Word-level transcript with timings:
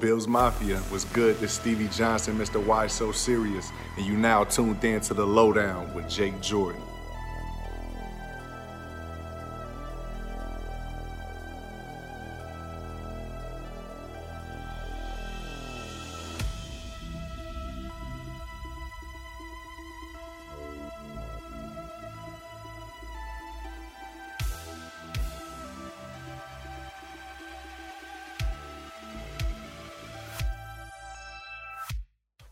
Bills 0.00 0.28
Mafia 0.28 0.80
was 0.92 1.04
good. 1.06 1.36
This 1.38 1.52
Stevie 1.52 1.88
Johnson, 1.88 2.38
Mr. 2.38 2.64
Why 2.64 2.86
So 2.86 3.10
Serious, 3.10 3.72
and 3.96 4.06
you 4.06 4.12
now 4.12 4.44
tuned 4.44 4.84
in 4.84 5.00
to 5.00 5.14
the 5.14 5.26
Lowdown 5.26 5.92
with 5.94 6.08
Jake 6.08 6.40
Jordan. 6.40 6.80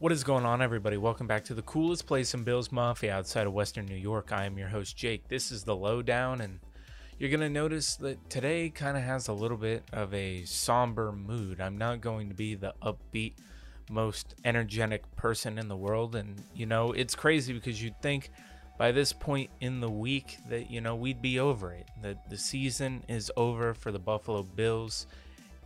What 0.06 0.12
is 0.12 0.22
going 0.22 0.46
on, 0.46 0.62
everybody? 0.62 0.96
Welcome 0.96 1.26
back 1.26 1.42
to 1.46 1.54
the 1.54 1.62
coolest 1.62 2.06
place 2.06 2.32
in 2.32 2.44
Bills 2.44 2.70
Mafia 2.70 3.12
outside 3.12 3.48
of 3.48 3.52
Western 3.52 3.86
New 3.86 3.96
York. 3.96 4.30
I 4.30 4.44
am 4.44 4.56
your 4.56 4.68
host, 4.68 4.96
Jake. 4.96 5.26
This 5.26 5.50
is 5.50 5.64
the 5.64 5.74
Lowdown, 5.74 6.40
and 6.40 6.60
you're 7.18 7.28
going 7.28 7.40
to 7.40 7.50
notice 7.50 7.96
that 7.96 8.30
today 8.30 8.70
kind 8.70 8.96
of 8.96 9.02
has 9.02 9.26
a 9.26 9.32
little 9.32 9.56
bit 9.56 9.82
of 9.92 10.14
a 10.14 10.44
somber 10.44 11.10
mood. 11.10 11.60
I'm 11.60 11.76
not 11.76 12.02
going 12.02 12.28
to 12.28 12.36
be 12.36 12.54
the 12.54 12.72
upbeat, 12.84 13.32
most 13.90 14.36
energetic 14.44 15.02
person 15.16 15.58
in 15.58 15.66
the 15.66 15.76
world. 15.76 16.14
And, 16.14 16.40
you 16.54 16.66
know, 16.66 16.92
it's 16.92 17.16
crazy 17.16 17.52
because 17.52 17.82
you'd 17.82 18.00
think 18.00 18.30
by 18.78 18.92
this 18.92 19.12
point 19.12 19.50
in 19.60 19.80
the 19.80 19.90
week 19.90 20.38
that, 20.48 20.70
you 20.70 20.80
know, 20.80 20.94
we'd 20.94 21.20
be 21.20 21.40
over 21.40 21.72
it, 21.72 21.88
that 22.02 22.30
the 22.30 22.38
season 22.38 23.02
is 23.08 23.32
over 23.36 23.74
for 23.74 23.90
the 23.90 23.98
Buffalo 23.98 24.44
Bills. 24.44 25.08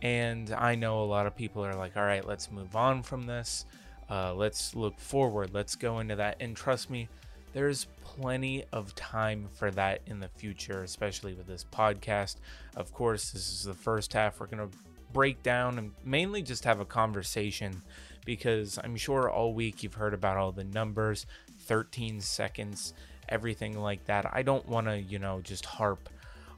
And 0.01 0.51
I 0.51 0.73
know 0.73 1.03
a 1.03 1.05
lot 1.05 1.27
of 1.27 1.35
people 1.35 1.63
are 1.63 1.75
like, 1.75 1.95
all 1.95 2.05
right, 2.05 2.25
let's 2.25 2.49
move 2.49 2.75
on 2.75 3.03
from 3.03 3.27
this 3.27 3.67
uh, 4.11 4.33
let's 4.33 4.75
look 4.75 4.99
forward. 4.99 5.53
Let's 5.53 5.75
go 5.75 5.99
into 5.99 6.17
that. 6.17 6.35
And 6.41 6.55
trust 6.55 6.89
me, 6.89 7.07
there's 7.53 7.87
plenty 8.03 8.65
of 8.73 8.93
time 8.93 9.47
for 9.53 9.71
that 9.71 10.01
in 10.05 10.19
the 10.19 10.27
future, 10.27 10.83
especially 10.83 11.33
with 11.33 11.47
this 11.47 11.65
podcast. 11.71 12.35
Of 12.75 12.93
course, 12.93 13.31
this 13.31 13.49
is 13.49 13.63
the 13.63 13.73
first 13.73 14.11
half. 14.11 14.39
We're 14.39 14.47
going 14.47 14.69
to 14.69 14.77
break 15.13 15.41
down 15.43 15.77
and 15.77 15.91
mainly 16.03 16.41
just 16.41 16.65
have 16.65 16.81
a 16.81 16.85
conversation 16.85 17.81
because 18.25 18.77
I'm 18.83 18.97
sure 18.97 19.29
all 19.29 19.53
week 19.53 19.81
you've 19.81 19.93
heard 19.93 20.13
about 20.13 20.37
all 20.37 20.51
the 20.51 20.65
numbers 20.65 21.25
13 21.59 22.19
seconds, 22.19 22.93
everything 23.29 23.79
like 23.79 24.05
that. 24.05 24.29
I 24.33 24.41
don't 24.41 24.67
want 24.67 24.87
to, 24.87 24.99
you 24.99 25.19
know, 25.19 25.39
just 25.41 25.65
harp 25.65 26.09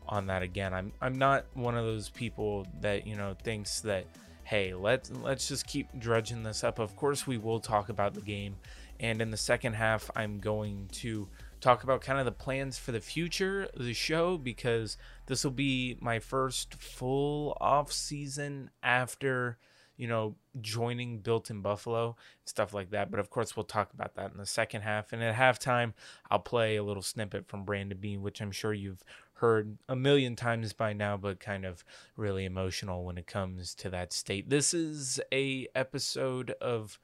on 0.08 0.26
that 0.28 0.42
again. 0.42 0.74
I'm 0.74 0.92
I'm 1.02 1.18
not 1.18 1.46
one 1.54 1.78
of 1.78 1.86
those 1.86 2.10
people 2.10 2.68
that, 2.82 3.08
you 3.08 3.16
know, 3.16 3.36
thinks 3.44 3.80
that 3.82 4.06
hey, 4.44 4.74
let's 4.74 5.12
let's 5.12 5.48
just 5.48 5.68
keep 5.68 5.88
drudging 5.98 6.44
this 6.44 6.64
up. 6.64 6.80
Of 6.80 6.96
course, 6.96 7.26
we 7.26 7.38
will 7.38 7.60
talk 7.60 7.90
about 7.90 8.14
the 8.14 8.22
game, 8.22 8.56
and 9.00 9.22
in 9.22 9.32
the 9.32 9.38
second 9.38 9.74
half, 9.74 10.10
I'm 10.16 10.40
going 10.40 10.90
to 10.94 11.28
talk 11.64 11.84
about 11.84 12.02
kind 12.02 12.20
of 12.20 12.26
the 12.26 12.32
plans 12.32 12.78
for 12.78 12.92
the 12.92 13.00
future 13.00 13.68
of 13.74 13.86
the 13.86 13.94
show 13.94 14.38
because 14.38 14.98
this 15.28 15.46
will 15.46 15.52
be 15.52 15.98
my 16.02 16.20
first 16.20 16.76
full 16.76 17.58
off 17.62 17.92
season 17.92 18.70
after 18.84 19.58
you 19.96 20.08
know 20.08 20.36
joining 20.60 21.20
built 21.20 21.50
in 21.50 21.62
buffalo 21.62 22.16
stuff 22.46 22.74
like 22.74 22.90
that. 22.92 23.10
But 23.10 23.20
of 23.20 23.30
course 23.30 23.56
we'll 23.56 23.64
talk 23.64 23.94
about 23.94 24.16
that 24.16 24.32
in 24.32 24.38
the 24.38 24.46
second 24.46 24.82
half. 24.82 25.14
And 25.14 25.24
at 25.24 25.36
halftime 25.36 25.94
i'll 26.30 26.40
play 26.40 26.76
a 26.76 26.84
little 26.84 27.04
snippet 27.04 27.48
from 27.48 27.64
brandon 27.64 27.98
beane 27.98 28.22
which 28.22 28.42
i'm 28.42 28.52
sure 28.52 28.74
you've 28.74 29.04
heard 29.36 29.78
a 29.90 29.96
million 29.96 30.36
times 30.36 30.74
by 30.74 30.94
now, 30.94 31.18
but 31.18 31.40
kind 31.40 31.66
of 31.66 31.84
really 32.16 32.46
emotional 32.46 33.04
when 33.04 33.18
it 33.18 33.28
comes 33.28 33.74
to 33.76 33.90
that 33.90 34.14
state. 34.14 34.50
This 34.50 34.74
is 34.74 35.20
a 35.32 35.68
episode 35.76 36.52
of 36.62 37.00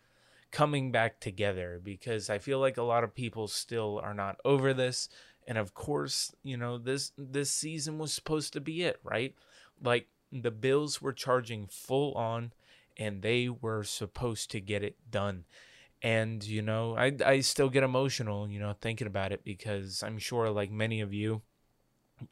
coming 0.52 0.92
back 0.92 1.20
together 1.20 1.80
because 1.84 2.30
I 2.30 2.40
feel 2.40 2.60
like 2.60 2.78
a 2.78 2.84
lot 2.84 3.04
of 3.04 3.14
people 3.14 3.48
still 3.48 4.00
are 4.04 4.14
not 4.14 4.40
over 4.44 4.74
this. 4.74 5.10
And 5.48 5.58
of 5.58 5.74
course, 5.74 6.34
you 6.44 6.58
know, 6.58 6.78
this 6.78 7.12
this 7.18 7.52
season 7.52 7.98
was 7.98 8.14
supposed 8.14 8.54
to 8.54 8.62
be 8.62 8.84
it, 8.84 9.00
right? 9.04 9.34
Like 9.82 10.08
the 10.32 10.52
Bills 10.52 11.02
were 11.02 11.14
charging 11.14 11.68
full 11.68 12.14
on 12.14 12.54
and 12.98 13.22
they 13.22 13.50
were 13.50 13.84
supposed 13.84 14.52
to 14.52 14.60
get 14.60 14.84
it 14.84 14.96
done. 15.10 15.46
And 16.02 16.44
you 16.44 16.62
know, 16.62 16.96
I 16.96 17.14
I 17.26 17.40
still 17.42 17.70
get 17.70 17.84
emotional, 17.84 18.48
you 18.48 18.60
know, 18.60 18.74
thinking 18.80 19.08
about 19.08 19.32
it 19.32 19.44
because 19.44 20.04
I'm 20.04 20.20
sure 20.20 20.50
like 20.50 20.72
many 20.72 21.02
of 21.02 21.14
you 21.14 21.42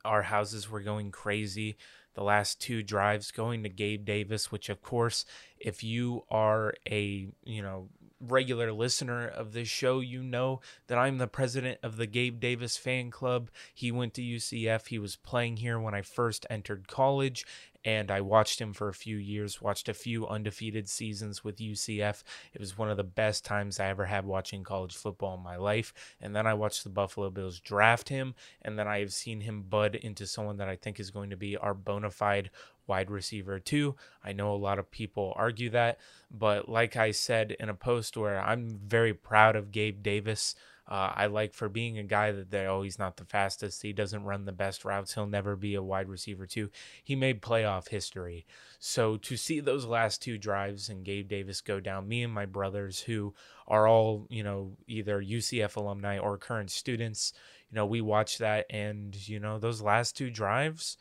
our 0.05 0.23
houses 0.23 0.69
were 0.69 0.81
going 0.81 1.11
crazy 1.11 1.77
the 2.17 2.23
last 2.23 2.59
two 2.59 2.81
drives 2.81 3.29
going 3.29 3.61
to 3.61 3.69
Gabe 3.69 4.03
Davis, 4.03 4.51
which 4.51 4.69
of 4.69 4.81
course, 4.81 5.23
if 5.59 5.83
you 5.83 6.23
are 6.31 6.73
a, 6.89 7.27
you 7.43 7.61
know, 7.61 7.89
regular 8.19 8.73
listener 8.73 9.27
of 9.27 9.53
this 9.53 9.67
show, 9.67 9.99
you 9.99 10.23
know 10.23 10.59
that 10.87 10.97
I'm 10.97 11.19
the 11.19 11.27
president 11.27 11.77
of 11.83 11.97
the 11.97 12.07
Gabe 12.07 12.39
Davis 12.39 12.75
fan 12.75 13.11
club. 13.11 13.51
He 13.71 13.91
went 13.91 14.15
to 14.15 14.23
UCF. 14.23 14.87
He 14.87 14.97
was 14.97 15.15
playing 15.15 15.57
here 15.57 15.79
when 15.79 15.93
I 15.93 16.01
first 16.01 16.47
entered 16.49 16.87
college, 16.87 17.45
and 17.87 18.11
I 18.11 18.19
watched 18.19 18.59
him 18.59 18.73
for 18.73 18.89
a 18.89 18.93
few 18.93 19.15
years, 19.15 19.61
watched 19.61 19.87
a 19.87 19.93
few 19.93 20.27
undefeated 20.27 20.89
seasons 20.89 21.45
with 21.45 21.55
UCF. 21.55 22.21
It 22.53 22.59
was 22.59 22.77
one 22.77 22.91
of 22.91 22.97
the 22.97 23.03
best 23.05 23.45
times 23.45 23.79
I 23.79 23.87
ever 23.87 24.03
had 24.03 24.25
watching 24.25 24.61
college 24.61 24.93
football 24.93 25.37
in 25.37 25.41
my 25.41 25.55
life. 25.55 25.93
And 26.19 26.35
then 26.35 26.45
I 26.45 26.53
watched 26.53 26.83
the 26.83 26.89
Buffalo 26.89 27.29
Bills 27.29 27.61
draft 27.61 28.09
him, 28.09 28.35
and 28.61 28.77
then 28.77 28.89
I 28.89 28.99
have 28.99 29.13
seen 29.13 29.39
him 29.39 29.61
bud 29.69 29.95
into 29.95 30.27
someone 30.27 30.57
that 30.57 30.67
I 30.67 30.75
think 30.75 30.99
is 30.99 31.11
going 31.11 31.29
to 31.29 31.37
be 31.37 31.55
our 31.55 31.73
bona 31.73 32.11
fide 32.11 32.49
wide 32.87 33.09
receiver 33.09 33.57
too. 33.57 33.95
I 34.21 34.33
know 34.33 34.53
a 34.53 34.57
lot 34.57 34.79
of 34.79 34.91
people 34.91 35.31
argue 35.37 35.69
that, 35.69 35.97
but 36.29 36.67
like 36.67 36.97
I 36.97 37.11
said 37.11 37.55
in 37.57 37.69
a 37.69 37.73
post 37.73 38.17
where 38.17 38.41
I'm 38.41 38.81
very 38.85 39.13
proud 39.13 39.55
of 39.55 39.71
Gabe 39.71 40.03
Davis. 40.03 40.55
Uh, 40.87 41.11
I 41.13 41.25
like 41.27 41.53
for 41.53 41.67
being 41.67 41.97
a 41.97 42.03
guy 42.03 42.31
that 42.31 42.49
they 42.49 42.65
oh 42.65 42.81
he's 42.81 42.97
not 42.97 43.17
the 43.17 43.25
fastest. 43.25 43.81
He 43.81 43.91
doesn't 43.91 44.23
run 44.23 44.45
the 44.45 44.53
best 44.53 44.85
routes. 44.85 45.13
He'll 45.13 45.27
never 45.27 45.55
be 45.55 45.75
a 45.75 45.83
wide 45.83 46.07
receiver 46.07 46.45
too. 46.45 46.69
He 47.03 47.15
made 47.15 47.41
playoff 47.41 47.89
history. 47.89 48.45
So 48.79 49.17
to 49.17 49.35
see 49.35 49.59
those 49.59 49.85
last 49.85 50.21
two 50.21 50.37
drives 50.37 50.87
and 50.87 51.03
Gabe 51.03 51.27
Davis 51.27 51.59
go 51.59 51.79
down, 51.81 52.07
me 52.07 52.23
and 52.23 52.33
my 52.33 52.45
brothers 52.45 53.01
who 53.01 53.33
are 53.67 53.87
all 53.87 54.27
you 54.29 54.43
know 54.43 54.77
either 54.87 55.21
UCF 55.21 55.75
alumni 55.75 56.17
or 56.17 56.37
current 56.37 56.71
students, 56.71 57.33
you 57.69 57.75
know 57.75 57.85
we 57.85 57.99
watched 57.99 58.39
that 58.39 58.65
and 58.69 59.27
you 59.27 59.39
know 59.39 59.59
those 59.59 59.81
last 59.81 60.15
two 60.15 60.29
drives. 60.29 60.97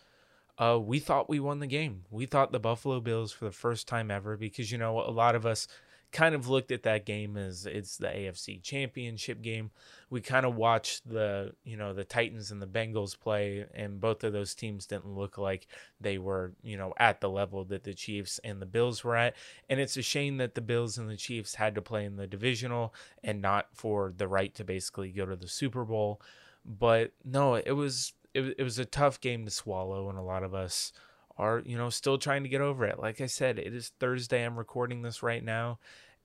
Uh, 0.58 0.78
we 0.82 0.98
thought 0.98 1.28
we 1.28 1.38
won 1.38 1.60
the 1.60 1.66
game. 1.66 2.04
We 2.10 2.24
thought 2.24 2.50
the 2.50 2.58
Buffalo 2.58 2.98
Bills 2.98 3.30
for 3.30 3.44
the 3.44 3.52
first 3.52 3.86
time 3.86 4.10
ever 4.10 4.36
because 4.36 4.72
you 4.72 4.78
know 4.78 4.98
a 5.00 5.12
lot 5.12 5.34
of 5.34 5.46
us 5.46 5.68
kind 6.16 6.34
of 6.34 6.48
looked 6.48 6.72
at 6.72 6.84
that 6.84 7.04
game 7.04 7.36
as 7.36 7.66
it's 7.66 7.98
the 7.98 8.06
AFC 8.06 8.62
Championship 8.62 9.42
game. 9.42 9.70
We 10.08 10.22
kind 10.22 10.46
of 10.46 10.56
watched 10.56 11.06
the, 11.06 11.52
you 11.62 11.76
know, 11.76 11.92
the 11.92 12.04
Titans 12.04 12.50
and 12.50 12.62
the 12.62 12.66
Bengals 12.66 13.20
play 13.20 13.66
and 13.74 14.00
both 14.00 14.24
of 14.24 14.32
those 14.32 14.54
teams 14.54 14.86
didn't 14.86 15.14
look 15.14 15.36
like 15.36 15.66
they 16.00 16.16
were, 16.16 16.54
you 16.62 16.78
know, 16.78 16.94
at 16.96 17.20
the 17.20 17.28
level 17.28 17.66
that 17.66 17.84
the 17.84 17.92
Chiefs 17.92 18.40
and 18.42 18.62
the 18.62 18.66
Bills 18.66 19.04
were 19.04 19.14
at. 19.14 19.36
And 19.68 19.78
it's 19.78 19.98
a 19.98 20.02
shame 20.02 20.38
that 20.38 20.54
the 20.54 20.62
Bills 20.62 20.96
and 20.96 21.10
the 21.10 21.18
Chiefs 21.18 21.56
had 21.56 21.74
to 21.74 21.82
play 21.82 22.06
in 22.06 22.16
the 22.16 22.26
divisional 22.26 22.94
and 23.22 23.42
not 23.42 23.66
for 23.74 24.14
the 24.16 24.26
right 24.26 24.54
to 24.54 24.64
basically 24.64 25.10
go 25.10 25.26
to 25.26 25.36
the 25.36 25.48
Super 25.48 25.84
Bowl. 25.84 26.22
But 26.64 27.12
no, 27.26 27.56
it 27.56 27.72
was 27.72 28.14
it, 28.32 28.54
it 28.56 28.62
was 28.62 28.78
a 28.78 28.86
tough 28.86 29.20
game 29.20 29.44
to 29.44 29.50
swallow 29.50 30.08
and 30.08 30.18
a 30.18 30.22
lot 30.22 30.42
of 30.42 30.54
us 30.54 30.94
are 31.38 31.62
you 31.66 31.76
know 31.76 31.90
still 31.90 32.16
trying 32.16 32.42
to 32.42 32.48
get 32.48 32.60
over 32.60 32.86
it 32.86 32.98
like 32.98 33.20
i 33.20 33.26
said 33.26 33.58
it 33.58 33.74
is 33.74 33.92
thursday 34.00 34.42
i'm 34.42 34.58
recording 34.58 35.02
this 35.02 35.22
right 35.22 35.44
now 35.44 35.78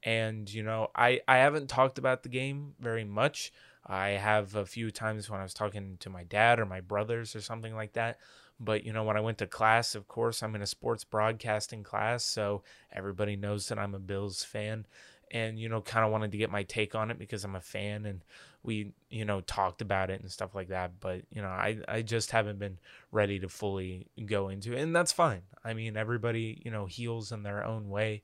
and 0.03 0.51
you 0.51 0.63
know 0.63 0.89
i 0.95 1.21
i 1.27 1.37
haven't 1.37 1.69
talked 1.69 1.97
about 1.97 2.23
the 2.23 2.29
game 2.29 2.73
very 2.79 3.03
much. 3.03 3.51
I 3.85 4.09
have 4.09 4.55
a 4.55 4.65
few 4.65 4.91
times 4.91 5.29
when 5.29 5.39
i 5.39 5.43
was 5.43 5.53
talking 5.53 5.97
to 5.99 6.09
my 6.09 6.23
dad 6.23 6.59
or 6.59 6.65
my 6.65 6.81
brothers 6.81 7.35
or 7.35 7.41
something 7.41 7.75
like 7.75 7.93
that. 7.93 8.19
But 8.59 8.83
you 8.85 8.93
know 8.93 9.03
when 9.03 9.17
i 9.17 9.21
went 9.21 9.37
to 9.39 9.47
class 9.47 9.95
of 9.95 10.07
course 10.07 10.43
i'm 10.43 10.55
in 10.55 10.61
a 10.61 10.67
sports 10.67 11.03
broadcasting 11.03 11.83
class 11.83 12.23
so 12.23 12.63
everybody 12.91 13.35
knows 13.35 13.67
that 13.67 13.79
i'm 13.79 13.95
a 13.95 13.99
bills 13.99 14.43
fan. 14.43 14.85
And 15.31 15.57
you 15.57 15.69
know 15.69 15.81
kind 15.81 16.05
of 16.05 16.11
wanted 16.11 16.31
to 16.31 16.37
get 16.37 16.51
my 16.51 16.63
take 16.63 16.93
on 16.93 17.09
it 17.09 17.17
because 17.19 17.43
i'm 17.43 17.55
a 17.55 17.61
fan 17.61 18.05
and 18.05 18.21
we 18.63 18.91
you 19.09 19.25
know 19.25 19.41
talked 19.41 19.81
about 19.81 20.09
it 20.11 20.21
and 20.21 20.29
stuff 20.29 20.53
like 20.53 20.67
that. 20.69 20.99
But 20.99 21.21
you 21.31 21.41
know 21.41 21.47
i 21.47 21.77
i 21.87 22.01
just 22.01 22.31
haven't 22.31 22.59
been 22.59 22.77
ready 23.11 23.39
to 23.39 23.49
fully 23.49 24.07
go 24.25 24.49
into 24.49 24.73
it 24.73 24.81
and 24.81 24.95
that's 24.95 25.11
fine. 25.11 25.41
I 25.63 25.73
mean 25.73 25.97
everybody 25.97 26.61
you 26.63 26.71
know 26.71 26.85
heals 26.85 27.31
in 27.31 27.43
their 27.43 27.63
own 27.65 27.89
way 27.89 28.23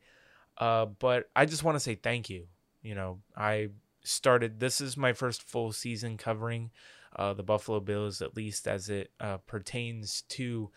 uh 0.60 0.86
but 0.86 1.30
i 1.36 1.46
just 1.46 1.64
want 1.64 1.76
to 1.76 1.80
say 1.80 1.96
thank 1.96 2.30
you 2.30 2.46
you 2.82 2.96
know 2.96 3.20
i 3.36 3.70
started 4.04 4.60
this 4.60 4.80
is 4.80 4.96
my 4.98 5.14
first 5.14 5.42
full 5.42 5.72
season 5.72 6.18
covering 6.18 6.72
uh 7.16 7.34
the 7.34 7.44
buffalo 7.44 7.80
bills 7.80 8.22
at 8.22 8.36
least 8.36 8.68
as 8.68 8.90
it 8.90 9.12
uh, 9.20 9.38
pertains 9.38 10.24
to 10.30 10.70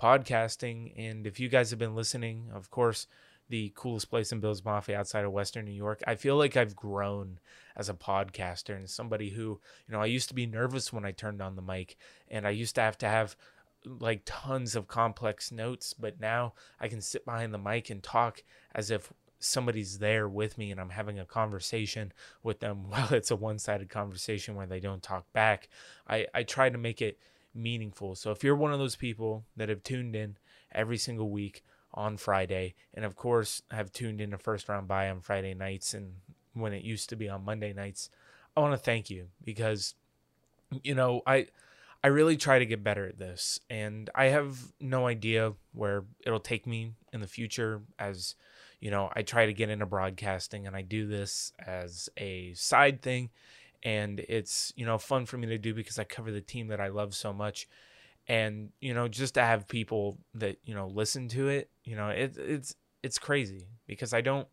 podcasting 0.00 0.92
and 0.96 1.26
if 1.26 1.40
you 1.40 1.48
guys 1.48 1.70
have 1.70 1.78
been 1.78 1.94
listening 1.94 2.50
of 2.54 2.70
course 2.70 3.06
the 3.48 3.72
coolest 3.74 4.10
place 4.10 4.32
in 4.32 4.40
Bills 4.40 4.64
Mafia 4.64 4.98
outside 4.98 5.24
of 5.24 5.32
Western 5.32 5.64
New 5.64 5.72
York. 5.72 6.02
I 6.06 6.16
feel 6.16 6.36
like 6.36 6.56
I've 6.56 6.74
grown 6.74 7.38
as 7.76 7.88
a 7.88 7.94
podcaster 7.94 8.74
and 8.74 8.88
somebody 8.88 9.30
who, 9.30 9.60
you 9.86 9.92
know, 9.92 10.00
I 10.00 10.06
used 10.06 10.28
to 10.28 10.34
be 10.34 10.46
nervous 10.46 10.92
when 10.92 11.04
I 11.04 11.12
turned 11.12 11.40
on 11.40 11.56
the 11.56 11.62
mic 11.62 11.96
and 12.28 12.46
I 12.46 12.50
used 12.50 12.74
to 12.76 12.80
have 12.80 12.98
to 12.98 13.08
have 13.08 13.36
like 13.84 14.22
tons 14.24 14.74
of 14.74 14.88
complex 14.88 15.52
notes, 15.52 15.92
but 15.92 16.20
now 16.20 16.54
I 16.80 16.88
can 16.88 17.00
sit 17.00 17.24
behind 17.24 17.54
the 17.54 17.58
mic 17.58 17.88
and 17.88 18.02
talk 18.02 18.42
as 18.74 18.90
if 18.90 19.12
somebody's 19.46 19.98
there 19.98 20.28
with 20.28 20.58
me 20.58 20.70
and 20.70 20.80
I'm 20.80 20.90
having 20.90 21.18
a 21.18 21.24
conversation 21.24 22.12
with 22.42 22.60
them 22.60 22.84
while 22.90 23.12
it's 23.12 23.30
a 23.30 23.36
one-sided 23.36 23.88
conversation 23.88 24.54
where 24.54 24.66
they 24.66 24.80
don't 24.80 25.02
talk 25.02 25.32
back. 25.32 25.68
I 26.08 26.26
I 26.34 26.42
try 26.42 26.70
to 26.70 26.78
make 26.78 27.00
it 27.02 27.18
meaningful. 27.54 28.14
So 28.14 28.30
if 28.30 28.44
you're 28.44 28.56
one 28.56 28.72
of 28.72 28.78
those 28.78 28.96
people 28.96 29.44
that 29.56 29.68
have 29.68 29.82
tuned 29.82 30.14
in 30.14 30.36
every 30.72 30.98
single 30.98 31.30
week 31.30 31.64
on 31.94 32.16
Friday 32.16 32.74
and 32.92 33.04
of 33.04 33.16
course 33.16 33.62
have 33.70 33.92
tuned 33.92 34.20
in 34.20 34.34
a 34.34 34.38
first 34.38 34.68
round 34.68 34.86
bye 34.86 35.08
on 35.08 35.20
Friday 35.20 35.54
nights 35.54 35.94
and 35.94 36.16
when 36.52 36.72
it 36.72 36.84
used 36.84 37.08
to 37.10 37.16
be 37.16 37.28
on 37.28 37.44
Monday 37.44 37.72
nights, 37.72 38.10
I 38.56 38.60
want 38.60 38.72
to 38.72 38.78
thank 38.78 39.10
you 39.10 39.28
because 39.44 39.94
you 40.82 40.94
know, 40.94 41.22
I 41.26 41.46
I 42.02 42.08
really 42.08 42.36
try 42.36 42.58
to 42.58 42.66
get 42.66 42.84
better 42.84 43.06
at 43.06 43.18
this 43.18 43.60
and 43.70 44.10
I 44.14 44.26
have 44.26 44.72
no 44.80 45.06
idea 45.06 45.54
where 45.72 46.04
it'll 46.24 46.40
take 46.40 46.66
me 46.66 46.92
in 47.12 47.20
the 47.20 47.26
future 47.26 47.82
as 47.98 48.34
you 48.80 48.90
know, 48.90 49.10
I 49.14 49.22
try 49.22 49.46
to 49.46 49.52
get 49.52 49.70
into 49.70 49.86
broadcasting 49.86 50.66
and 50.66 50.76
I 50.76 50.82
do 50.82 51.06
this 51.06 51.52
as 51.64 52.08
a 52.16 52.52
side 52.54 53.02
thing. 53.02 53.30
And 53.82 54.20
it's, 54.20 54.72
you 54.76 54.84
know, 54.84 54.98
fun 54.98 55.26
for 55.26 55.38
me 55.38 55.46
to 55.48 55.58
do 55.58 55.74
because 55.74 55.98
I 55.98 56.04
cover 56.04 56.32
the 56.32 56.40
team 56.40 56.68
that 56.68 56.80
I 56.80 56.88
love 56.88 57.14
so 57.14 57.32
much. 57.32 57.68
And, 58.28 58.70
you 58.80 58.94
know, 58.94 59.06
just 59.06 59.34
to 59.34 59.42
have 59.42 59.68
people 59.68 60.18
that, 60.34 60.58
you 60.64 60.74
know, 60.74 60.88
listen 60.88 61.28
to 61.28 61.48
it, 61.48 61.70
you 61.84 61.94
know, 61.94 62.08
it, 62.08 62.36
it's 62.36 62.74
it's 63.02 63.18
crazy 63.18 63.68
because 63.86 64.12
I 64.12 64.20
don't 64.20 64.48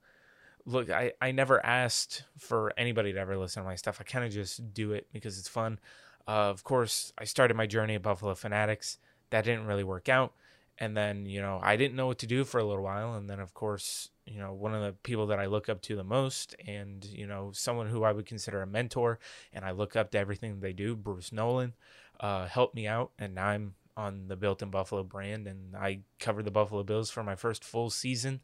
look 0.65 0.91
I, 0.91 1.13
I 1.19 1.31
never 1.31 1.65
asked 1.65 2.23
for 2.37 2.71
anybody 2.77 3.11
to 3.13 3.19
ever 3.19 3.35
listen 3.35 3.63
to 3.63 3.67
my 3.67 3.75
stuff. 3.75 3.97
I 3.99 4.03
kind 4.03 4.23
of 4.23 4.31
just 4.31 4.73
do 4.73 4.91
it 4.93 5.07
because 5.11 5.39
it's 5.39 5.49
fun. 5.49 5.79
Uh, 6.25 6.47
of 6.47 6.63
course 6.63 7.11
i 7.17 7.25
started 7.25 7.57
my 7.57 7.65
journey 7.65 7.95
at 7.95 8.03
buffalo 8.03 8.35
fanatics. 8.35 8.99
That 9.31 9.43
didn't 9.43 9.65
really 9.65 9.83
work 9.83 10.07
out 10.07 10.33
and 10.79 10.95
then 10.97 11.25
you 11.25 11.41
know 11.41 11.59
i 11.63 11.75
didn't 11.75 11.95
know 11.95 12.07
what 12.07 12.19
to 12.19 12.27
do 12.27 12.43
for 12.43 12.59
a 12.59 12.63
little 12.63 12.83
while 12.83 13.13
and 13.13 13.29
then 13.29 13.39
of 13.39 13.53
course 13.53 14.09
you 14.25 14.39
know 14.39 14.53
one 14.53 14.73
of 14.73 14.81
the 14.81 14.93
people 15.03 15.27
that 15.27 15.39
i 15.39 15.45
look 15.45 15.69
up 15.69 15.81
to 15.81 15.95
the 15.95 16.03
most 16.03 16.55
and 16.67 17.05
you 17.05 17.27
know 17.27 17.51
someone 17.53 17.87
who 17.87 18.03
i 18.03 18.11
would 18.11 18.25
consider 18.25 18.61
a 18.61 18.67
mentor 18.67 19.19
and 19.51 19.63
i 19.65 19.71
look 19.71 19.95
up 19.95 20.11
to 20.11 20.17
everything 20.17 20.59
they 20.59 20.73
do 20.73 20.95
bruce 20.95 21.31
nolan 21.31 21.73
uh, 22.19 22.45
helped 22.47 22.75
me 22.75 22.87
out 22.87 23.11
and 23.19 23.35
now 23.35 23.47
i'm 23.47 23.73
on 23.95 24.27
the 24.27 24.35
built 24.35 24.61
in 24.61 24.69
buffalo 24.69 25.03
brand 25.03 25.47
and 25.47 25.75
i 25.75 25.99
covered 26.19 26.45
the 26.45 26.51
buffalo 26.51 26.83
bills 26.83 27.11
for 27.11 27.23
my 27.23 27.35
first 27.35 27.63
full 27.63 27.89
season 27.89 28.39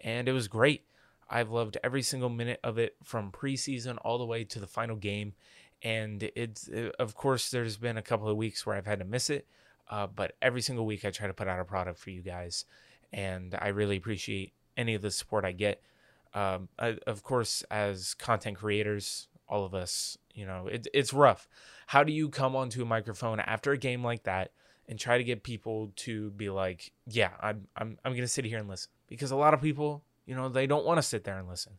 and 0.00 0.28
it 0.28 0.32
was 0.32 0.48
great. 0.48 0.84
I've 1.30 1.50
loved 1.50 1.76
every 1.84 2.02
single 2.02 2.30
minute 2.30 2.60
of 2.64 2.78
it 2.78 2.96
from 3.02 3.30
preseason 3.30 3.98
all 4.02 4.18
the 4.18 4.24
way 4.24 4.44
to 4.44 4.60
the 4.60 4.66
final 4.66 4.96
game 4.96 5.34
and 5.82 6.22
it's 6.34 6.66
it, 6.68 6.94
of 6.98 7.14
course 7.14 7.50
there's 7.50 7.76
been 7.76 7.96
a 7.96 8.02
couple 8.02 8.28
of 8.28 8.36
weeks 8.36 8.66
where 8.66 8.74
i've 8.74 8.86
had 8.86 8.98
to 8.98 9.04
miss 9.04 9.30
it 9.30 9.46
uh, 9.90 10.06
but 10.06 10.36
every 10.42 10.60
single 10.60 10.86
week, 10.86 11.04
I 11.04 11.10
try 11.10 11.26
to 11.26 11.34
put 11.34 11.48
out 11.48 11.60
a 11.60 11.64
product 11.64 11.98
for 11.98 12.10
you 12.10 12.22
guys, 12.22 12.64
and 13.12 13.56
I 13.58 13.68
really 13.68 13.96
appreciate 13.96 14.52
any 14.76 14.94
of 14.94 15.02
the 15.02 15.10
support 15.10 15.44
I 15.44 15.52
get. 15.52 15.82
Um, 16.34 16.68
I, 16.78 16.98
of 17.06 17.22
course, 17.22 17.62
as 17.70 18.14
content 18.14 18.58
creators, 18.58 19.28
all 19.48 19.64
of 19.64 19.74
us, 19.74 20.18
you 20.34 20.46
know, 20.46 20.66
it, 20.66 20.86
it's 20.92 21.12
rough. 21.12 21.48
How 21.86 22.04
do 22.04 22.12
you 22.12 22.28
come 22.28 22.54
onto 22.54 22.82
a 22.82 22.86
microphone 22.86 23.40
after 23.40 23.72
a 23.72 23.78
game 23.78 24.04
like 24.04 24.24
that 24.24 24.52
and 24.88 24.98
try 24.98 25.18
to 25.18 25.24
get 25.24 25.42
people 25.42 25.92
to 25.96 26.30
be 26.32 26.50
like, 26.50 26.92
"Yeah, 27.06 27.30
I'm 27.40 27.66
I'm 27.76 27.98
I'm 28.04 28.14
gonna 28.14 28.28
sit 28.28 28.44
here 28.44 28.58
and 28.58 28.68
listen"? 28.68 28.90
Because 29.06 29.30
a 29.30 29.36
lot 29.36 29.54
of 29.54 29.62
people, 29.62 30.04
you 30.26 30.34
know, 30.34 30.48
they 30.48 30.66
don't 30.66 30.84
want 30.84 30.98
to 30.98 31.02
sit 31.02 31.24
there 31.24 31.38
and 31.38 31.48
listen. 31.48 31.74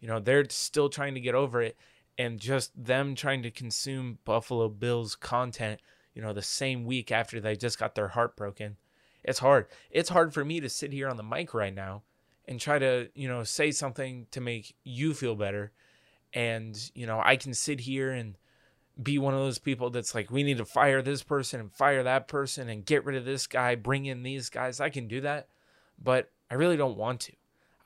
You 0.00 0.06
know, 0.06 0.20
they're 0.20 0.48
still 0.48 0.88
trying 0.88 1.14
to 1.14 1.20
get 1.20 1.34
over 1.34 1.60
it, 1.60 1.76
and 2.16 2.38
just 2.38 2.72
them 2.76 3.16
trying 3.16 3.42
to 3.42 3.50
consume 3.50 4.18
Buffalo 4.24 4.68
Bills 4.68 5.16
content 5.16 5.80
you 6.18 6.24
know, 6.24 6.32
the 6.32 6.42
same 6.42 6.84
week 6.84 7.12
after 7.12 7.38
they 7.38 7.54
just 7.54 7.78
got 7.78 7.94
their 7.94 8.08
heart 8.08 8.34
broken. 8.36 8.76
It's 9.22 9.38
hard. 9.38 9.68
It's 9.88 10.08
hard 10.08 10.34
for 10.34 10.44
me 10.44 10.58
to 10.58 10.68
sit 10.68 10.92
here 10.92 11.08
on 11.08 11.16
the 11.16 11.22
mic 11.22 11.54
right 11.54 11.72
now 11.72 12.02
and 12.48 12.60
try 12.60 12.80
to, 12.80 13.08
you 13.14 13.28
know, 13.28 13.44
say 13.44 13.70
something 13.70 14.26
to 14.32 14.40
make 14.40 14.74
you 14.82 15.14
feel 15.14 15.36
better. 15.36 15.70
And, 16.34 16.76
you 16.92 17.06
know, 17.06 17.22
I 17.24 17.36
can 17.36 17.54
sit 17.54 17.78
here 17.78 18.10
and 18.10 18.36
be 19.00 19.16
one 19.16 19.32
of 19.32 19.38
those 19.38 19.60
people 19.60 19.90
that's 19.90 20.12
like, 20.12 20.28
we 20.28 20.42
need 20.42 20.58
to 20.58 20.64
fire 20.64 21.02
this 21.02 21.22
person 21.22 21.60
and 21.60 21.72
fire 21.72 22.02
that 22.02 22.26
person 22.26 22.68
and 22.68 22.84
get 22.84 23.04
rid 23.04 23.16
of 23.16 23.24
this 23.24 23.46
guy, 23.46 23.76
bring 23.76 24.06
in 24.06 24.24
these 24.24 24.50
guys. 24.50 24.80
I 24.80 24.90
can 24.90 25.06
do 25.06 25.20
that, 25.20 25.46
but 26.02 26.32
I 26.50 26.54
really 26.54 26.76
don't 26.76 26.98
want 26.98 27.20
to. 27.20 27.32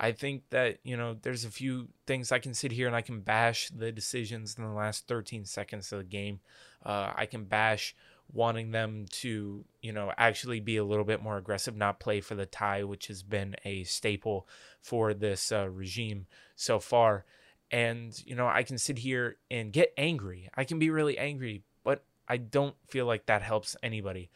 I 0.01 0.13
think 0.13 0.45
that, 0.49 0.79
you 0.85 0.97
know, 0.97 1.19
there's 1.21 1.45
a 1.45 1.51
few 1.51 1.89
things 2.07 2.33
I 2.33 2.39
can 2.39 2.55
sit 2.55 2.73
here 2.73 2.87
and 2.87 2.97
I 2.97 3.03
can 3.03 3.21
bash 3.21 3.69
the 3.69 3.93
decisions 3.93 4.57
in 4.57 4.65
the 4.65 4.71
last 4.71 5.07
13 5.07 5.45
seconds 5.45 5.93
of 5.93 5.99
the 5.99 6.05
game. 6.05 6.41
Uh, 6.85 7.13
I 7.15 7.27
can 7.27 7.45
bash 7.45 7.95
wanting 8.33 8.71
them 8.71 9.07
to, 9.11 9.65
you 9.81 9.93
know, 9.93 10.13
actually 10.17 10.61
be 10.61 10.77
a 10.77 10.85
little 10.85 11.05
bit 11.05 11.23
more 11.23 11.37
aggressive, 11.37 11.77
not 11.77 12.01
play 12.01 12.21
for 12.21 12.35
the 12.35 12.47
tie, 12.47 12.83
which 12.83 13.09
has 13.09 13.23
been 13.23 13.55
a 13.65 13.85
staple 13.85 14.49
for 14.81 15.13
this 15.13 15.53
uh, 15.53 15.69
regime 15.69 16.27
so 16.57 16.79
far. 16.79 17.25
And, 17.71 18.19
you 18.27 18.35
know, 18.35 18.47
I 18.47 18.63
can 18.63 18.79
sit 18.79 18.99
here 18.99 19.37
and 19.51 19.73
get 19.73 19.93
angry. 19.97 20.49
I 20.55 20.65
can 20.65 20.79
be 20.79 20.91
really 20.91 21.19
angry, 21.19 21.63
but 21.85 22.05
I 22.29 22.39
don't 22.39 22.75
feel 22.89 23.07
like 23.07 23.27
that 23.27 23.43
helps 23.43 23.77
anybody. 23.83 24.31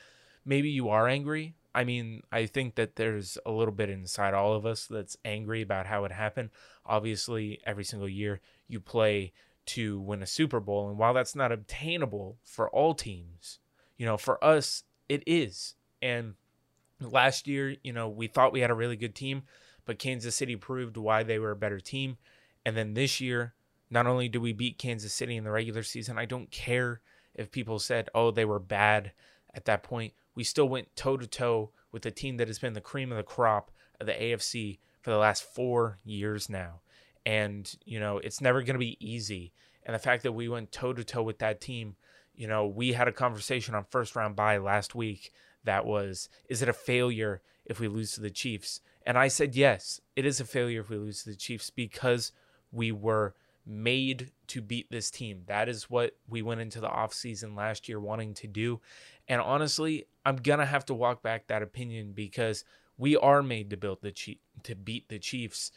Maybe 0.44 0.70
you 0.70 0.88
are 0.90 1.08
angry. 1.08 1.54
I 1.74 1.84
mean, 1.84 2.22
I 2.32 2.46
think 2.46 2.76
that 2.76 2.96
there's 2.96 3.36
a 3.44 3.50
little 3.50 3.74
bit 3.74 3.90
inside 3.90 4.32
all 4.32 4.54
of 4.54 4.64
us 4.64 4.86
that's 4.86 5.18
angry 5.24 5.60
about 5.60 5.86
how 5.86 6.04
it 6.04 6.12
happened. 6.12 6.50
Obviously, 6.86 7.60
every 7.66 7.84
single 7.84 8.08
year 8.08 8.40
you 8.68 8.80
play 8.80 9.32
to 9.66 10.00
win 10.00 10.22
a 10.22 10.26
Super 10.26 10.60
Bowl. 10.60 10.88
And 10.88 10.98
while 10.98 11.12
that's 11.12 11.34
not 11.34 11.52
obtainable 11.52 12.38
for 12.44 12.70
all 12.70 12.94
teams, 12.94 13.58
you 13.96 14.06
know, 14.06 14.16
for 14.16 14.42
us, 14.44 14.84
it 15.08 15.22
is. 15.26 15.74
And 16.02 16.34
last 17.00 17.46
year, 17.46 17.76
you 17.82 17.92
know, 17.92 18.08
we 18.08 18.26
thought 18.26 18.52
we 18.52 18.60
had 18.60 18.70
a 18.70 18.74
really 18.74 18.96
good 18.96 19.14
team, 19.14 19.42
but 19.84 19.98
Kansas 19.98 20.34
City 20.34 20.56
proved 20.56 20.96
why 20.96 21.22
they 21.22 21.38
were 21.38 21.52
a 21.52 21.56
better 21.56 21.80
team. 21.80 22.16
And 22.64 22.76
then 22.76 22.94
this 22.94 23.20
year, 23.20 23.54
not 23.90 24.06
only 24.06 24.28
do 24.28 24.40
we 24.40 24.52
beat 24.52 24.78
Kansas 24.78 25.14
City 25.14 25.36
in 25.36 25.44
the 25.44 25.50
regular 25.50 25.82
season, 25.82 26.18
I 26.18 26.24
don't 26.24 26.50
care 26.50 27.00
if 27.34 27.50
people 27.50 27.78
said, 27.78 28.08
oh, 28.14 28.30
they 28.30 28.44
were 28.44 28.58
bad 28.58 29.12
at 29.54 29.64
that 29.66 29.82
point. 29.82 30.12
We 30.34 30.44
still 30.44 30.68
went 30.68 30.94
toe 30.96 31.16
to 31.16 31.26
toe 31.26 31.70
with 31.92 32.04
a 32.04 32.10
team 32.10 32.36
that 32.38 32.48
has 32.48 32.58
been 32.58 32.74
the 32.74 32.80
cream 32.80 33.10
of 33.10 33.16
the 33.16 33.22
crop 33.22 33.70
of 34.00 34.06
the 34.06 34.12
AFC 34.12 34.78
for 35.00 35.10
the 35.10 35.18
last 35.18 35.44
four 35.44 35.98
years 36.04 36.48
now. 36.48 36.80
And, 37.24 37.72
you 37.84 37.98
know, 38.00 38.18
it's 38.18 38.40
never 38.40 38.62
going 38.62 38.74
to 38.74 38.78
be 38.78 38.96
easy. 39.00 39.52
And 39.84 39.94
the 39.94 40.00
fact 40.00 40.24
that 40.24 40.32
we 40.32 40.48
went 40.48 40.72
toe 40.72 40.92
to 40.92 41.04
toe 41.04 41.22
with 41.22 41.38
that 41.38 41.60
team 41.60 41.96
you 42.36 42.46
know, 42.46 42.66
we 42.66 42.92
had 42.92 43.08
a 43.08 43.12
conversation 43.12 43.74
on 43.74 43.84
first 43.84 44.16
round 44.16 44.36
bye 44.36 44.58
last 44.58 44.94
week 44.94 45.32
that 45.64 45.84
was, 45.84 46.28
is 46.48 46.62
it 46.62 46.68
a 46.68 46.72
failure 46.72 47.42
if 47.64 47.80
we 47.80 47.88
lose 47.88 48.12
to 48.12 48.20
the 48.20 48.30
Chiefs? 48.30 48.80
And 49.04 49.18
I 49.18 49.28
said, 49.28 49.54
yes, 49.54 50.00
it 50.14 50.24
is 50.26 50.40
a 50.40 50.44
failure 50.44 50.80
if 50.80 50.90
we 50.90 50.96
lose 50.96 51.22
to 51.22 51.30
the 51.30 51.36
Chiefs 51.36 51.70
because 51.70 52.32
we 52.72 52.92
were 52.92 53.34
made 53.64 54.30
to 54.48 54.60
beat 54.60 54.90
this 54.90 55.10
team. 55.10 55.42
That 55.46 55.68
is 55.68 55.90
what 55.90 56.16
we 56.28 56.42
went 56.42 56.60
into 56.60 56.80
the 56.80 56.88
offseason 56.88 57.56
last 57.56 57.88
year 57.88 57.98
wanting 57.98 58.34
to 58.34 58.46
do. 58.46 58.80
And 59.28 59.40
honestly, 59.40 60.06
I'm 60.24 60.36
going 60.36 60.60
to 60.60 60.66
have 60.66 60.84
to 60.86 60.94
walk 60.94 61.22
back 61.22 61.48
that 61.48 61.62
opinion 61.62 62.12
because 62.12 62.64
we 62.96 63.16
are 63.16 63.42
made 63.42 63.70
to 63.70 63.76
build 63.76 63.98
the 64.02 64.12
Chief, 64.12 64.38
to 64.62 64.74
beat 64.74 65.08
the 65.08 65.18
Chiefs 65.18 65.72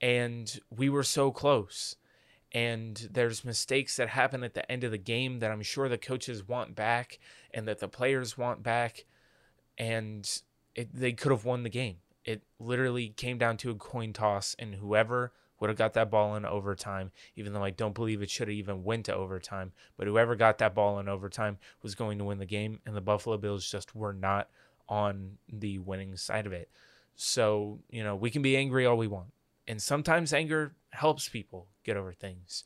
and 0.00 0.60
we 0.74 0.88
were 0.88 1.02
so 1.02 1.30
close 1.30 1.96
and 2.54 3.08
there's 3.10 3.44
mistakes 3.44 3.96
that 3.96 4.10
happen 4.10 4.44
at 4.44 4.54
the 4.54 4.70
end 4.70 4.84
of 4.84 4.92
the 4.92 4.98
game 4.98 5.40
that 5.40 5.50
I'm 5.50 5.62
sure 5.62 5.88
the 5.88 5.98
coaches 5.98 6.46
want 6.46 6.76
back 6.76 7.18
and 7.52 7.66
that 7.66 7.80
the 7.80 7.88
players 7.88 8.38
want 8.38 8.62
back 8.62 9.04
and 9.76 10.42
it, 10.76 10.94
they 10.94 11.12
could 11.12 11.32
have 11.32 11.44
won 11.44 11.64
the 11.64 11.68
game. 11.68 11.96
It 12.24 12.44
literally 12.60 13.08
came 13.08 13.38
down 13.38 13.56
to 13.58 13.70
a 13.70 13.74
coin 13.74 14.12
toss 14.12 14.54
and 14.56 14.76
whoever 14.76 15.32
would 15.58 15.68
have 15.68 15.76
got 15.76 15.94
that 15.94 16.10
ball 16.10 16.36
in 16.36 16.44
overtime 16.44 17.10
even 17.34 17.52
though 17.52 17.64
I 17.64 17.70
don't 17.70 17.94
believe 17.94 18.22
it 18.22 18.30
should 18.30 18.48
have 18.48 18.56
even 18.56 18.84
went 18.84 19.06
to 19.06 19.14
overtime, 19.14 19.72
but 19.96 20.06
whoever 20.06 20.36
got 20.36 20.58
that 20.58 20.76
ball 20.76 21.00
in 21.00 21.08
overtime 21.08 21.58
was 21.82 21.96
going 21.96 22.18
to 22.18 22.24
win 22.24 22.38
the 22.38 22.46
game 22.46 22.78
and 22.86 22.94
the 22.94 23.00
Buffalo 23.00 23.36
Bills 23.36 23.68
just 23.68 23.96
were 23.96 24.12
not 24.12 24.48
on 24.88 25.38
the 25.52 25.80
winning 25.80 26.16
side 26.16 26.46
of 26.46 26.52
it. 26.52 26.70
So, 27.16 27.80
you 27.90 28.04
know, 28.04 28.14
we 28.14 28.30
can 28.30 28.42
be 28.42 28.56
angry 28.56 28.86
all 28.86 28.96
we 28.96 29.08
want. 29.08 29.32
And 29.66 29.80
sometimes 29.80 30.32
anger 30.32 30.74
helps 30.90 31.28
people 31.28 31.68
get 31.84 31.96
over 31.96 32.12
things. 32.12 32.64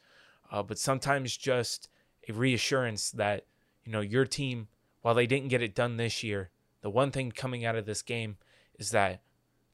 Uh, 0.51 0.63
but 0.63 0.79
sometimes 0.79 1.37
just 1.37 1.89
a 2.29 2.33
reassurance 2.33 3.11
that, 3.13 3.47
you 3.85 3.93
know, 3.93 4.01
your 4.01 4.25
team, 4.25 4.69
while 5.03 5.15
they 5.15 5.27
didn't 5.27 5.49
get 5.49 5.63
it 5.63 5.75
done 5.75 5.97
this 5.97 6.23
year, 6.23 6.51
the 6.81 6.91
one 6.91 7.11
thing 7.11 7.33
coming 7.33 7.65
out 7.65 7.77
of 7.77 7.87
this 7.87 8.03
game 8.03 8.37
is 8.79 8.91
that 8.91 9.23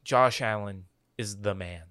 Josh 0.02 0.40
Allen 0.40 0.84
is 1.16 1.38
the 1.38 1.54
man. 1.54 1.82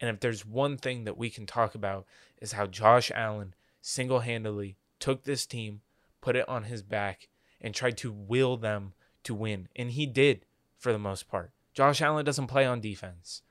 And 0.00 0.10
if 0.10 0.20
there's 0.20 0.46
one 0.46 0.76
thing 0.76 1.04
that 1.04 1.18
we 1.18 1.30
can 1.30 1.46
talk 1.46 1.74
about 1.74 2.06
is 2.40 2.52
how 2.52 2.66
Josh 2.66 3.10
Allen 3.14 3.54
single 3.80 4.20
handedly 4.20 4.76
took 5.00 5.24
this 5.24 5.46
team, 5.46 5.80
put 6.20 6.36
it 6.36 6.48
on 6.48 6.64
his 6.64 6.82
back, 6.82 7.28
and 7.60 7.74
tried 7.74 7.96
to 7.98 8.12
will 8.12 8.56
them 8.56 8.92
to 9.24 9.34
win. 9.34 9.68
And 9.74 9.90
he 9.90 10.06
did 10.06 10.44
for 10.76 10.92
the 10.92 10.98
most 10.98 11.28
part. 11.28 11.50
Josh 11.74 12.00
Allen 12.00 12.24
doesn't 12.24 12.46
play 12.46 12.64
on 12.64 12.80
defense. 12.80 13.42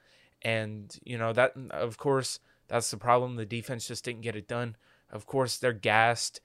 And, 0.41 0.95
you 1.03 1.17
know, 1.17 1.33
that, 1.33 1.53
of 1.71 1.97
course, 1.97 2.39
that's 2.67 2.91
the 2.91 2.97
problem. 2.97 3.35
The 3.35 3.45
defense 3.45 3.87
just 3.87 4.05
didn't 4.05 4.21
get 4.21 4.35
it 4.35 4.47
done. 4.47 4.75
Of 5.11 5.25
course, 5.25 5.57
they're 5.57 5.73
gassed, 5.73 6.41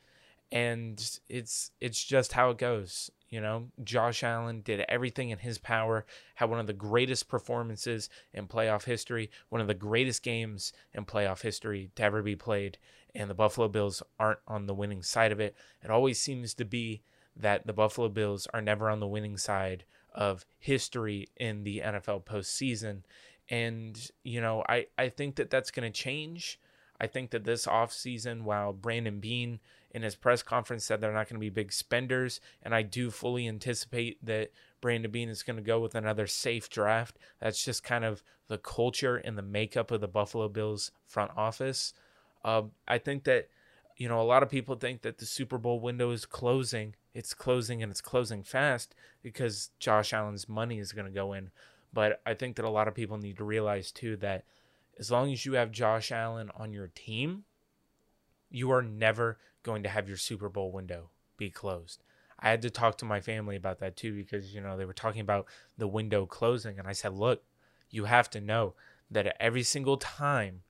and 0.51 0.99
it's 1.29 1.73
it's 1.81 2.03
just 2.05 2.33
how 2.33 2.51
it 2.51 2.59
goes. 2.59 3.11
You 3.29 3.41
know, 3.41 3.69
Josh 3.83 4.23
Allen 4.23 4.61
did 4.61 4.85
everything 4.89 5.31
in 5.31 5.39
his 5.39 5.59
power, 5.59 6.05
had 6.35 6.51
one 6.51 6.61
of 6.61 6.67
the 6.67 6.73
greatest 6.75 7.29
performances 7.29 8.09
in 8.33 8.47
playoff 8.47 8.85
history, 8.85 9.31
one 9.49 9.61
of 9.61 9.67
the 9.67 9.75
greatest 9.75 10.23
games 10.23 10.73
in 10.93 11.07
playoff 11.07 11.43
history 11.43 11.91
to 11.97 12.03
ever 12.03 12.23
be 12.23 12.37
played. 12.37 12.79
And 13.15 13.29
the 13.29 13.35
Buffalo 13.35 13.69
Bills 13.69 14.03
aren't 14.21 14.39
on 14.47 14.67
the 14.67 14.75
winning 14.75 15.03
side 15.03 15.33
of 15.33 15.41
it. 15.41 15.57
It 15.83 15.91
always 15.91 16.19
seems 16.19 16.55
to 16.55 16.65
be 16.65 17.03
that 17.35 17.67
the 17.67 17.73
Buffalo 17.73 18.09
Bills 18.09 18.47
are 18.53 18.61
never 18.61 18.91
on 18.91 19.01
the 19.01 19.07
winning 19.07 19.39
side 19.39 19.85
of 20.15 20.45
history 20.59 21.29
in 21.37 21.65
the 21.65 21.83
NFL 21.85 22.25
postseason. 22.25 23.03
And, 23.49 24.11
you 24.25 24.41
know, 24.41 24.65
I, 24.69 24.87
I 24.97 25.09
think 25.09 25.37
that 25.37 25.51
that's 25.51 25.71
going 25.71 25.91
to 25.91 25.97
change. 25.97 26.59
I 27.01 27.07
think 27.07 27.31
that 27.31 27.45
this 27.45 27.67
offseason, 27.67 28.43
while 28.43 28.73
Brandon 28.73 29.19
Beane 29.19 29.59
in 29.91 30.03
his 30.03 30.15
press 30.15 30.43
conference 30.43 30.85
said 30.85 31.01
they're 31.01 31.13
not 31.13 31.29
going 31.29 31.37
to 31.37 31.41
be 31.41 31.51
big 31.51 31.73
spenders, 31.73 32.41
and 32.63 32.75
I 32.75 32.83
do 32.83 33.11
fully 33.11 33.49
anticipate 33.49 34.25
that 34.25 34.53
Brandon 34.81 35.11
Beane 35.11 35.29
is 35.29 35.43
going 35.43 35.57
to 35.57 35.63
go 35.63 35.81
with 35.81 35.95
another 35.95 36.27
safe 36.27 36.71
draft. 36.71 37.19
That's 37.41 37.65
just 37.65 37.83
kind 37.83 38.05
of 38.05 38.23
the 38.49 38.59
culture 38.59 39.17
and 39.17 39.37
the 39.37 39.43
makeup 39.43 39.91
of 39.91 40.01
the 40.01 40.09
Buffalo 40.09 40.49
Bills 40.49 40.93
front 41.07 41.33
office. 41.37 41.93
Uh, 42.45 42.63
I 42.87 42.99
think 42.99 43.25
that, 43.25 43.49
you 43.97 44.09
know, 44.09 44.21
a 44.21 44.23
lot 44.23 44.43
of 44.43 44.49
people 44.49 44.77
think 44.77 45.03
that 45.03 45.19
the 45.19 45.27
Super 45.27 45.59
Bowl 45.59 45.81
window 45.81 46.11
is 46.11 46.25
closing. 46.25 46.95
It's 47.15 47.35
closing 47.35 47.83
and 47.83 47.91
it's 47.91 48.01
closing 48.01 48.43
fast 48.43 48.95
because 49.23 49.71
Josh 49.79 50.13
Allen's 50.13 50.49
money 50.49 50.79
is 50.79 50.93
going 50.93 51.07
to 51.07 51.13
go 51.13 51.33
in. 51.33 51.51
But 51.93 52.21
I 52.25 52.35
think 52.35 52.57
that 52.57 52.65
a 52.65 52.71
lot 52.71 52.89
of 52.89 52.95
people 52.95 53.19
need 53.19 53.37
to 53.39 53.45
realize 53.45 53.93
too 53.93 54.17
that 54.19 54.45
as 54.99 55.11
long 55.11 55.33
as 55.33 55.45
you 55.45 55.55
have 55.55 55.71
Josh 55.71 56.11
Allen 56.13 56.51
on 56.57 56.73
your 56.73 56.91
team, 56.95 57.45
you 58.51 58.71
are 58.71 58.83
never 58.83 59.39
going 59.63 59.83
to 59.83 59.89
have 59.89 60.09
your 60.09 60.17
Super 60.17 60.49
Bowl 60.49 60.73
window 60.73 61.11
be 61.37 61.51
closed. 61.51 62.03
I 62.39 62.51
had 62.51 62.63
to 62.63 62.71
talk 62.71 62.99
to 62.99 63.05
my 63.05 63.21
family 63.21 63.57
about 63.57 63.79
that 63.81 63.97
too 63.97 64.15
because 64.15 64.55
you 64.55 64.61
know 64.61 64.77
they 64.77 64.85
were 64.85 64.93
talking 64.93 65.21
about 65.21 65.47
the 65.79 65.89
window 65.89 66.27
closing 66.27 66.79
and 66.79 66.89
I 66.89 66.93
said, 66.93 67.15
"Look, 67.15 67.45
you 67.91 68.05
have 68.05 68.29
to 68.31 68.41
know 68.41 68.75
that 69.11 69.37
every 69.41 69.63
single 69.63 69.97
time 69.97 70.63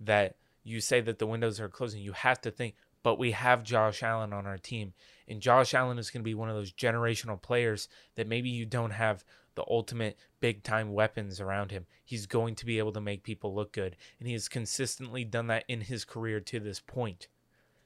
that 0.00 0.36
you 0.62 0.80
say 0.80 1.00
that 1.00 1.18
the 1.18 1.26
windows 1.26 1.60
are 1.60 1.68
closing, 1.68 2.02
you 2.02 2.12
have 2.12 2.40
to 2.40 2.50
think, 2.50 2.74
but 3.02 3.18
we 3.18 3.30
have 3.32 3.62
Josh 3.62 4.02
Allen 4.02 4.32
on 4.32 4.46
our 4.46 4.58
team. 4.58 4.92
And 5.28 5.40
Josh 5.40 5.74
Allen 5.74 5.98
is 5.98 6.10
going 6.10 6.22
to 6.22 6.28
be 6.28 6.34
one 6.34 6.48
of 6.48 6.56
those 6.56 6.72
generational 6.72 7.40
players 7.40 7.88
that 8.16 8.26
maybe 8.26 8.50
you 8.50 8.66
don't 8.66 8.90
have 8.90 9.24
the 9.60 9.72
ultimate 9.72 10.16
big 10.40 10.62
time 10.62 10.94
weapons 10.94 11.38
around 11.38 11.70
him. 11.70 11.84
He's 12.02 12.24
going 12.24 12.54
to 12.54 12.64
be 12.64 12.78
able 12.78 12.92
to 12.92 13.00
make 13.00 13.22
people 13.22 13.54
look 13.54 13.72
good. 13.72 13.94
And 14.18 14.26
he 14.26 14.32
has 14.32 14.48
consistently 14.48 15.22
done 15.22 15.48
that 15.48 15.64
in 15.68 15.82
his 15.82 16.06
career 16.06 16.40
to 16.40 16.58
this 16.58 16.80
point. 16.80 17.28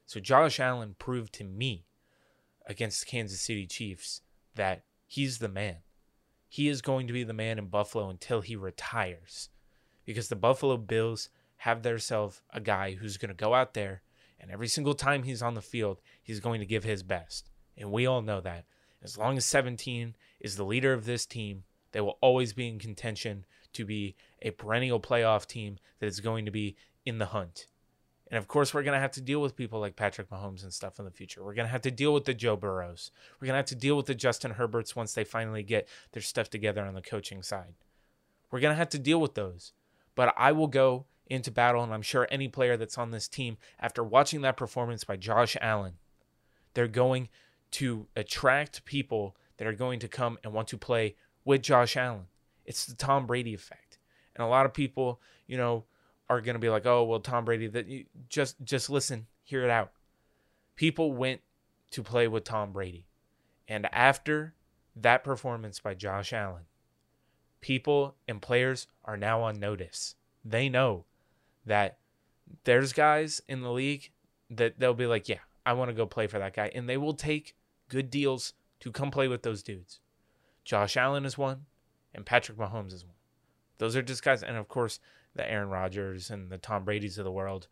So 0.05 0.21
Josh 0.21 0.59
Allen 0.59 0.95
proved 0.97 1.33
to 1.33 1.43
me 1.43 1.85
against 2.65 3.01
the 3.01 3.07
Kansas 3.07 3.41
City 3.41 3.67
Chiefs 3.67 4.21
that 4.55 4.83
he's 5.05 5.39
the 5.39 5.49
man. 5.49 5.77
He 6.47 6.69
is 6.69 6.81
going 6.81 7.07
to 7.07 7.13
be 7.13 7.25
the 7.25 7.33
man 7.33 7.59
in 7.59 7.67
Buffalo 7.67 8.09
until 8.09 8.39
he 8.39 8.55
retires. 8.55 9.49
Because 10.05 10.29
the 10.29 10.37
Buffalo 10.37 10.77
Bills 10.77 11.29
have 11.57 11.83
themselves 11.83 12.41
a 12.53 12.61
guy 12.61 12.93
who's 12.93 13.17
going 13.17 13.29
to 13.29 13.35
go 13.35 13.53
out 13.53 13.73
there 13.73 14.01
and 14.39 14.49
every 14.49 14.67
single 14.67 14.93
time 14.93 15.23
he's 15.23 15.41
on 15.41 15.55
the 15.55 15.61
field, 15.61 15.99
he's 16.23 16.39
going 16.39 16.61
to 16.61 16.65
give 16.65 16.85
his 16.85 17.03
best. 17.03 17.49
And 17.77 17.91
we 17.91 18.05
all 18.05 18.21
know 18.21 18.39
that. 18.41 18.65
As 19.05 19.19
long 19.19 19.37
as 19.37 19.45
17 19.45 20.15
is 20.39 20.55
the 20.55 20.65
leader 20.65 20.91
of 20.91 21.05
this 21.05 21.27
team, 21.27 21.63
they 21.91 22.01
will 22.01 22.17
always 22.21 22.53
be 22.53 22.67
in 22.67 22.79
contention 22.79 23.45
to 23.73 23.85
be 23.85 24.15
a 24.41 24.49
perennial 24.49 24.99
playoff 24.99 25.45
team 25.45 25.77
that 25.99 26.07
is 26.07 26.19
going 26.19 26.43
to 26.45 26.51
be 26.51 26.75
in 27.05 27.19
the 27.19 27.27
hunt. 27.27 27.67
And 28.31 28.39
of 28.39 28.47
course, 28.47 28.73
we're 28.73 28.81
going 28.81 28.95
to 28.95 28.99
have 28.99 29.11
to 29.11 29.21
deal 29.21 29.43
with 29.43 29.55
people 29.55 29.79
like 29.79 29.95
Patrick 29.95 30.31
Mahomes 30.31 30.63
and 30.63 30.73
stuff 30.73 30.97
in 30.97 31.05
the 31.05 31.11
future. 31.11 31.43
We're 31.43 31.53
going 31.53 31.67
to 31.67 31.71
have 31.71 31.83
to 31.83 31.91
deal 31.91 32.15
with 32.15 32.25
the 32.25 32.33
Joe 32.33 32.55
Burrows. 32.55 33.11
We're 33.39 33.45
going 33.45 33.53
to 33.53 33.57
have 33.57 33.65
to 33.67 33.75
deal 33.75 33.95
with 33.95 34.07
the 34.07 34.15
Justin 34.15 34.53
Herberts 34.53 34.95
once 34.95 35.13
they 35.13 35.23
finally 35.23 35.61
get 35.61 35.87
their 36.13 36.23
stuff 36.23 36.49
together 36.49 36.83
on 36.83 36.95
the 36.95 37.03
coaching 37.03 37.43
side. 37.43 37.75
We're 38.49 38.59
going 38.59 38.73
to 38.73 38.79
have 38.79 38.89
to 38.89 38.99
deal 38.99 39.21
with 39.21 39.35
those. 39.35 39.73
But 40.15 40.33
I 40.35 40.51
will 40.51 40.65
go 40.65 41.05
into 41.27 41.51
battle, 41.51 41.83
and 41.83 41.93
I'm 41.93 42.01
sure 42.01 42.27
any 42.31 42.47
player 42.47 42.75
that's 42.75 42.97
on 42.97 43.11
this 43.11 43.27
team, 43.27 43.57
after 43.79 44.03
watching 44.03 44.41
that 44.41 44.57
performance 44.57 45.03
by 45.03 45.15
Josh 45.15 45.55
Allen, 45.61 45.99
they're 46.73 46.87
going 46.87 47.29
to 47.75 48.07
attract 48.15 48.85
people 48.85 49.35
that 49.57 49.67
are 49.67 49.73
going 49.73 49.99
to 49.99 50.07
come 50.07 50.37
and 50.43 50.53
want 50.53 50.69
to 50.69 50.77
play 50.77 51.15
with 51.43 51.61
Josh 51.61 51.97
Allen. 51.97 52.27
It's 52.65 52.85
the 52.85 52.95
Tom 52.95 53.27
Brady 53.27 53.53
effect. 53.53 53.99
And 54.33 54.45
a 54.45 54.47
lot 54.47 54.65
of 54.65 54.73
people, 54.73 55.19
you 55.45 55.57
know, 55.57 55.83
are 56.29 56.39
going 56.39 56.55
to 56.55 56.59
be 56.59 56.69
like, 56.69 56.85
"Oh, 56.85 57.03
well, 57.03 57.19
Tom 57.19 57.43
Brady, 57.43 57.67
that 57.67 57.87
you 57.87 58.05
just 58.29 58.55
just 58.63 58.89
listen, 58.89 59.27
hear 59.43 59.63
it 59.63 59.69
out." 59.69 59.91
People 60.77 61.11
went 61.13 61.41
to 61.91 62.01
play 62.01 62.27
with 62.29 62.45
Tom 62.45 62.71
Brady. 62.71 63.07
And 63.67 63.93
after 63.93 64.53
that 64.95 65.23
performance 65.23 65.79
by 65.79 65.95
Josh 65.95 66.31
Allen, 66.31 66.63
people 67.59 68.15
and 68.27 68.41
players 68.41 68.87
are 69.03 69.17
now 69.17 69.41
on 69.41 69.59
notice. 69.59 70.15
They 70.43 70.69
know 70.69 71.05
that 71.65 71.97
there's 72.63 72.93
guys 72.93 73.41
in 73.49 73.61
the 73.61 73.71
league 73.71 74.11
that 74.49 74.79
they'll 74.79 74.93
be 74.93 75.07
like, 75.07 75.27
yeah, 75.27 75.39
I 75.65 75.73
want 75.73 75.89
to 75.89 75.93
go 75.93 76.05
play 76.05 76.27
for 76.27 76.39
that 76.39 76.55
guy. 76.55 76.71
And 76.73 76.87
they 76.87 76.97
will 76.97 77.13
take 77.13 77.55
good 77.89 78.09
deals 78.09 78.53
to 78.79 78.91
come 78.91 79.11
play 79.11 79.27
with 79.27 79.43
those 79.43 79.63
dudes. 79.63 79.99
Josh 80.63 80.97
Allen 80.97 81.25
is 81.25 81.37
one, 81.37 81.65
and 82.13 82.25
Patrick 82.25 82.57
Mahomes 82.57 82.93
is 82.93 83.05
one. 83.05 83.15
Those 83.77 83.95
are 83.95 84.01
just 84.01 84.23
guys. 84.23 84.43
And 84.43 84.57
of 84.57 84.67
course, 84.67 84.99
the 85.35 85.49
Aaron 85.49 85.69
Rodgers 85.69 86.29
and 86.29 86.49
the 86.49 86.57
Tom 86.57 86.85
Brady's 86.85 87.17
of 87.17 87.25
the 87.25 87.31
world. 87.31 87.67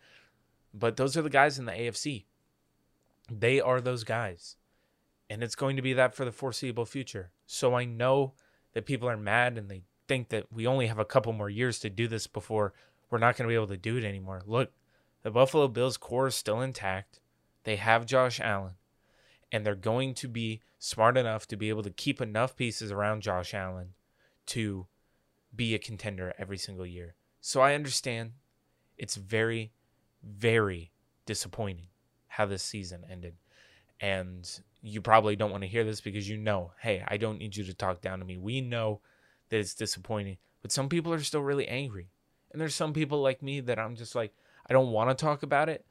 But 0.73 0.97
those 0.97 1.15
are 1.15 1.21
the 1.21 1.29
guys 1.29 1.57
in 1.57 1.65
the 1.65 1.71
AFC. 1.71 2.25
They 3.31 3.61
are 3.61 3.79
those 3.79 4.03
guys. 4.03 4.57
And 5.29 5.41
it's 5.41 5.55
going 5.55 5.75
to 5.77 5.81
be 5.81 5.93
that 5.93 6.13
for 6.13 6.25
the 6.25 6.31
foreseeable 6.31 6.85
future. 6.85 7.31
So 7.45 7.73
I 7.73 7.85
know 7.85 8.33
that 8.73 8.85
people 8.85 9.09
are 9.09 9.17
mad 9.17 9.57
and 9.57 9.69
they 9.69 9.83
think 10.07 10.29
that 10.29 10.51
we 10.51 10.67
only 10.67 10.87
have 10.87 10.99
a 10.99 11.05
couple 11.05 11.31
more 11.31 11.49
years 11.49 11.79
to 11.79 11.89
do 11.89 12.07
this 12.07 12.27
before 12.27 12.73
we're 13.09 13.19
not 13.19 13.37
going 13.37 13.47
to 13.47 13.51
be 13.51 13.55
able 13.55 13.67
to 13.67 13.77
do 13.77 13.97
it 13.97 14.03
anymore. 14.03 14.41
Look, 14.45 14.71
the 15.21 15.31
Buffalo 15.31 15.67
Bills 15.67 15.97
core 15.97 16.27
is 16.27 16.35
still 16.35 16.61
intact. 16.61 17.21
They 17.63 17.77
have 17.77 18.05
Josh 18.05 18.39
Allen, 18.41 18.73
and 19.53 19.63
they're 19.63 19.75
going 19.75 20.15
to 20.15 20.27
be 20.27 20.61
smart 20.79 21.15
enough 21.15 21.47
to 21.47 21.55
be 21.55 21.69
able 21.69 21.83
to 21.83 21.91
keep 21.91 22.19
enough 22.19 22.57
pieces 22.57 22.91
around 22.91 23.21
Josh 23.21 23.53
Allen 23.53 23.93
to 24.47 24.87
be 25.55 25.75
a 25.75 25.79
contender 25.79 26.33
every 26.39 26.57
single 26.57 26.87
year. 26.87 27.13
So 27.39 27.61
I 27.61 27.75
understand 27.75 28.31
it's 28.97 29.15
very, 29.15 29.71
very 30.23 30.91
disappointing 31.27 31.87
how 32.27 32.47
this 32.47 32.63
season 32.63 33.05
ended. 33.09 33.35
And 34.01 34.49
you 34.81 35.01
probably 35.01 35.35
don't 35.35 35.51
want 35.51 35.61
to 35.61 35.69
hear 35.69 35.83
this 35.83 36.01
because 36.01 36.27
you 36.27 36.35
know, 36.35 36.71
hey, 36.81 37.03
I 37.07 37.17
don't 37.17 37.37
need 37.37 37.55
you 37.55 37.63
to 37.65 37.75
talk 37.75 38.01
down 38.01 38.19
to 38.19 38.25
me. 38.25 38.37
We 38.37 38.59
know 38.59 39.01
that 39.49 39.59
it's 39.59 39.75
disappointing, 39.75 40.37
but 40.63 40.71
some 40.71 40.89
people 40.89 41.13
are 41.13 41.19
still 41.19 41.43
really 41.43 41.67
angry. 41.67 42.09
And 42.51 42.59
there's 42.59 42.75
some 42.75 42.91
people 42.91 43.21
like 43.21 43.43
me 43.43 43.59
that 43.61 43.77
I'm 43.77 43.95
just 43.95 44.15
like, 44.15 44.33
I 44.67 44.73
don't 44.73 44.91
want 44.91 45.15
to 45.15 45.25
talk 45.25 45.43
about 45.43 45.69
it, 45.69 45.85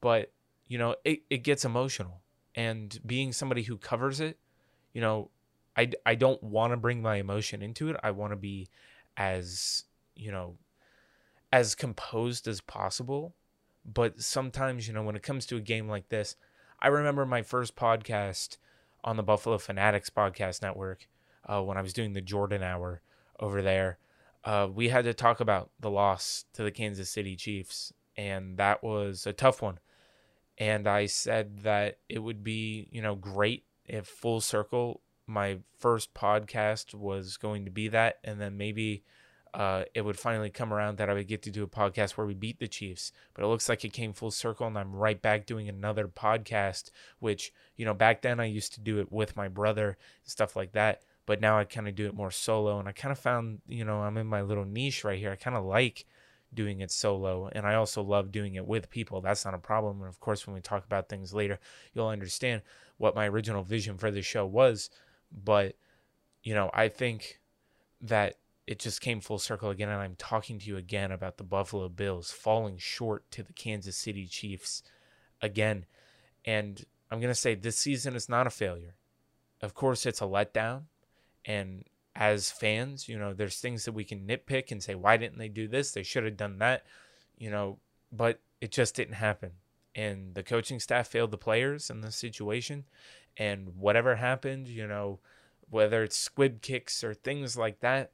but 0.00 0.32
you 0.66 0.78
know, 0.78 0.96
it, 1.04 1.20
it 1.30 1.44
gets 1.44 1.64
emotional. 1.64 2.23
And 2.54 2.98
being 3.04 3.32
somebody 3.32 3.62
who 3.62 3.76
covers 3.76 4.20
it, 4.20 4.38
you 4.92 5.00
know, 5.00 5.30
I, 5.76 5.90
I 6.06 6.14
don't 6.14 6.42
want 6.42 6.72
to 6.72 6.76
bring 6.76 7.02
my 7.02 7.16
emotion 7.16 7.62
into 7.62 7.88
it. 7.90 7.96
I 8.02 8.12
want 8.12 8.32
to 8.32 8.36
be 8.36 8.68
as, 9.16 9.84
you 10.14 10.30
know, 10.30 10.56
as 11.52 11.74
composed 11.74 12.46
as 12.46 12.60
possible. 12.60 13.34
But 13.84 14.20
sometimes, 14.20 14.86
you 14.86 14.94
know, 14.94 15.02
when 15.02 15.16
it 15.16 15.22
comes 15.22 15.46
to 15.46 15.56
a 15.56 15.60
game 15.60 15.88
like 15.88 16.08
this, 16.08 16.36
I 16.80 16.88
remember 16.88 17.26
my 17.26 17.42
first 17.42 17.76
podcast 17.76 18.56
on 19.02 19.16
the 19.16 19.22
Buffalo 19.22 19.58
Fanatics 19.58 20.10
Podcast 20.10 20.62
Network 20.62 21.08
uh, 21.46 21.60
when 21.62 21.76
I 21.76 21.82
was 21.82 21.92
doing 21.92 22.12
the 22.12 22.20
Jordan 22.20 22.62
Hour 22.62 23.02
over 23.40 23.60
there 23.60 23.98
uh, 24.44 24.68
we 24.72 24.88
had 24.88 25.04
to 25.04 25.14
talk 25.14 25.40
about 25.40 25.70
the 25.80 25.90
loss 25.90 26.44
to 26.52 26.62
the 26.62 26.70
Kansas 26.70 27.08
City 27.08 27.34
Chiefs, 27.34 27.92
and 28.16 28.58
that 28.58 28.82
was 28.82 29.26
a 29.26 29.32
tough 29.32 29.62
one. 29.62 29.78
And 30.58 30.86
I 30.86 31.06
said 31.06 31.60
that 31.60 31.98
it 32.08 32.20
would 32.20 32.44
be, 32.44 32.88
you 32.90 33.02
know, 33.02 33.14
great 33.14 33.64
if 33.84 34.06
full 34.06 34.40
circle 34.40 35.00
my 35.26 35.58
first 35.78 36.14
podcast 36.14 36.94
was 36.94 37.36
going 37.36 37.64
to 37.64 37.70
be 37.70 37.88
that, 37.88 38.18
and 38.24 38.40
then 38.40 38.56
maybe 38.56 39.02
uh, 39.54 39.84
it 39.94 40.02
would 40.02 40.18
finally 40.18 40.50
come 40.50 40.72
around 40.72 40.98
that 40.98 41.08
I 41.08 41.14
would 41.14 41.28
get 41.28 41.42
to 41.42 41.50
do 41.50 41.62
a 41.62 41.68
podcast 41.68 42.12
where 42.12 42.26
we 42.26 42.34
beat 42.34 42.58
the 42.58 42.68
Chiefs. 42.68 43.12
But 43.32 43.44
it 43.44 43.48
looks 43.48 43.68
like 43.68 43.84
it 43.84 43.92
came 43.92 44.12
full 44.12 44.30
circle, 44.30 44.66
and 44.66 44.76
I'm 44.76 44.94
right 44.94 45.20
back 45.20 45.46
doing 45.46 45.68
another 45.68 46.08
podcast, 46.08 46.90
which, 47.20 47.52
you 47.76 47.84
know, 47.84 47.94
back 47.94 48.22
then 48.22 48.40
I 48.40 48.46
used 48.46 48.74
to 48.74 48.80
do 48.80 49.00
it 49.00 49.10
with 49.10 49.36
my 49.36 49.48
brother 49.48 49.88
and 49.88 50.30
stuff 50.30 50.56
like 50.56 50.72
that 50.72 51.02
but 51.26 51.40
now 51.40 51.58
I 51.58 51.64
kind 51.64 51.88
of 51.88 51.94
do 51.94 52.06
it 52.06 52.14
more 52.14 52.30
solo. 52.30 52.78
And 52.78 52.88
I 52.88 52.92
kind 52.92 53.12
of 53.12 53.18
found, 53.18 53.60
you 53.66 53.84
know, 53.84 54.00
I'm 54.00 54.16
in 54.16 54.26
my 54.26 54.42
little 54.42 54.64
niche 54.64 55.04
right 55.04 55.18
here. 55.18 55.30
I 55.32 55.36
kind 55.36 55.56
of 55.56 55.64
like 55.64 56.04
doing 56.54 56.80
it 56.80 56.90
solo. 56.90 57.48
And 57.52 57.66
I 57.66 57.74
also 57.74 58.02
love 58.02 58.32
doing 58.32 58.54
it 58.54 58.66
with 58.66 58.90
people. 58.90 59.20
That's 59.20 59.44
not 59.44 59.54
a 59.54 59.58
problem. 59.58 60.00
And 60.00 60.08
of 60.08 60.20
course, 60.20 60.46
when 60.46 60.54
we 60.54 60.60
talk 60.60 60.84
about 60.84 61.08
things 61.08 61.34
later, 61.34 61.58
you'll 61.92 62.08
understand 62.08 62.62
what 62.96 63.14
my 63.14 63.28
original 63.28 63.62
vision 63.62 63.98
for 63.98 64.10
the 64.10 64.22
show 64.22 64.46
was. 64.46 64.90
But, 65.32 65.76
you 66.42 66.54
know, 66.54 66.70
I 66.72 66.88
think 66.88 67.40
that 68.00 68.36
it 68.66 68.78
just 68.78 69.00
came 69.00 69.20
full 69.20 69.38
circle 69.38 69.70
again. 69.70 69.88
And 69.88 70.00
I'm 70.00 70.16
talking 70.16 70.58
to 70.58 70.66
you 70.66 70.76
again 70.76 71.12
about 71.12 71.36
the 71.36 71.44
Buffalo 71.44 71.88
Bills 71.88 72.30
falling 72.30 72.78
short 72.78 73.30
to 73.32 73.42
the 73.42 73.52
Kansas 73.52 73.96
City 73.96 74.26
Chiefs 74.26 74.82
again. 75.42 75.86
And 76.44 76.84
I'm 77.10 77.20
going 77.20 77.32
to 77.32 77.38
say 77.38 77.54
this 77.54 77.76
season 77.76 78.14
is 78.14 78.28
not 78.28 78.46
a 78.46 78.50
failure 78.50 78.94
of 79.64 79.74
course, 79.74 80.06
it's 80.06 80.20
a 80.20 80.24
letdown. 80.24 80.82
And 81.44 81.84
as 82.16 82.50
fans, 82.50 83.08
you 83.08 83.18
know, 83.18 83.32
there's 83.32 83.58
things 83.58 83.84
that 83.84 83.92
we 83.92 84.04
can 84.04 84.26
nitpick 84.26 84.70
and 84.70 84.82
say, 84.82 84.94
why 84.94 85.16
didn't 85.16 85.38
they 85.38 85.48
do 85.48 85.66
this? 85.66 85.90
They 85.90 86.02
should 86.02 86.24
have 86.24 86.36
done 86.36 86.58
that, 86.58 86.84
you 87.36 87.50
know, 87.50 87.78
but 88.12 88.40
it 88.60 88.70
just 88.70 88.94
didn't 88.94 89.14
happen. 89.14 89.52
And 89.94 90.34
the 90.34 90.42
coaching 90.42 90.80
staff 90.80 91.08
failed 91.08 91.30
the 91.30 91.38
players 91.38 91.90
in 91.90 92.00
this 92.00 92.16
situation. 92.16 92.84
And 93.36 93.76
whatever 93.76 94.16
happened, 94.16 94.68
you 94.68 94.86
know, 94.86 95.18
whether 95.70 96.02
it's 96.02 96.16
squib 96.16 96.62
kicks 96.62 97.02
or 97.02 97.14
things 97.14 97.56
like 97.56 97.80
that, 97.80 98.12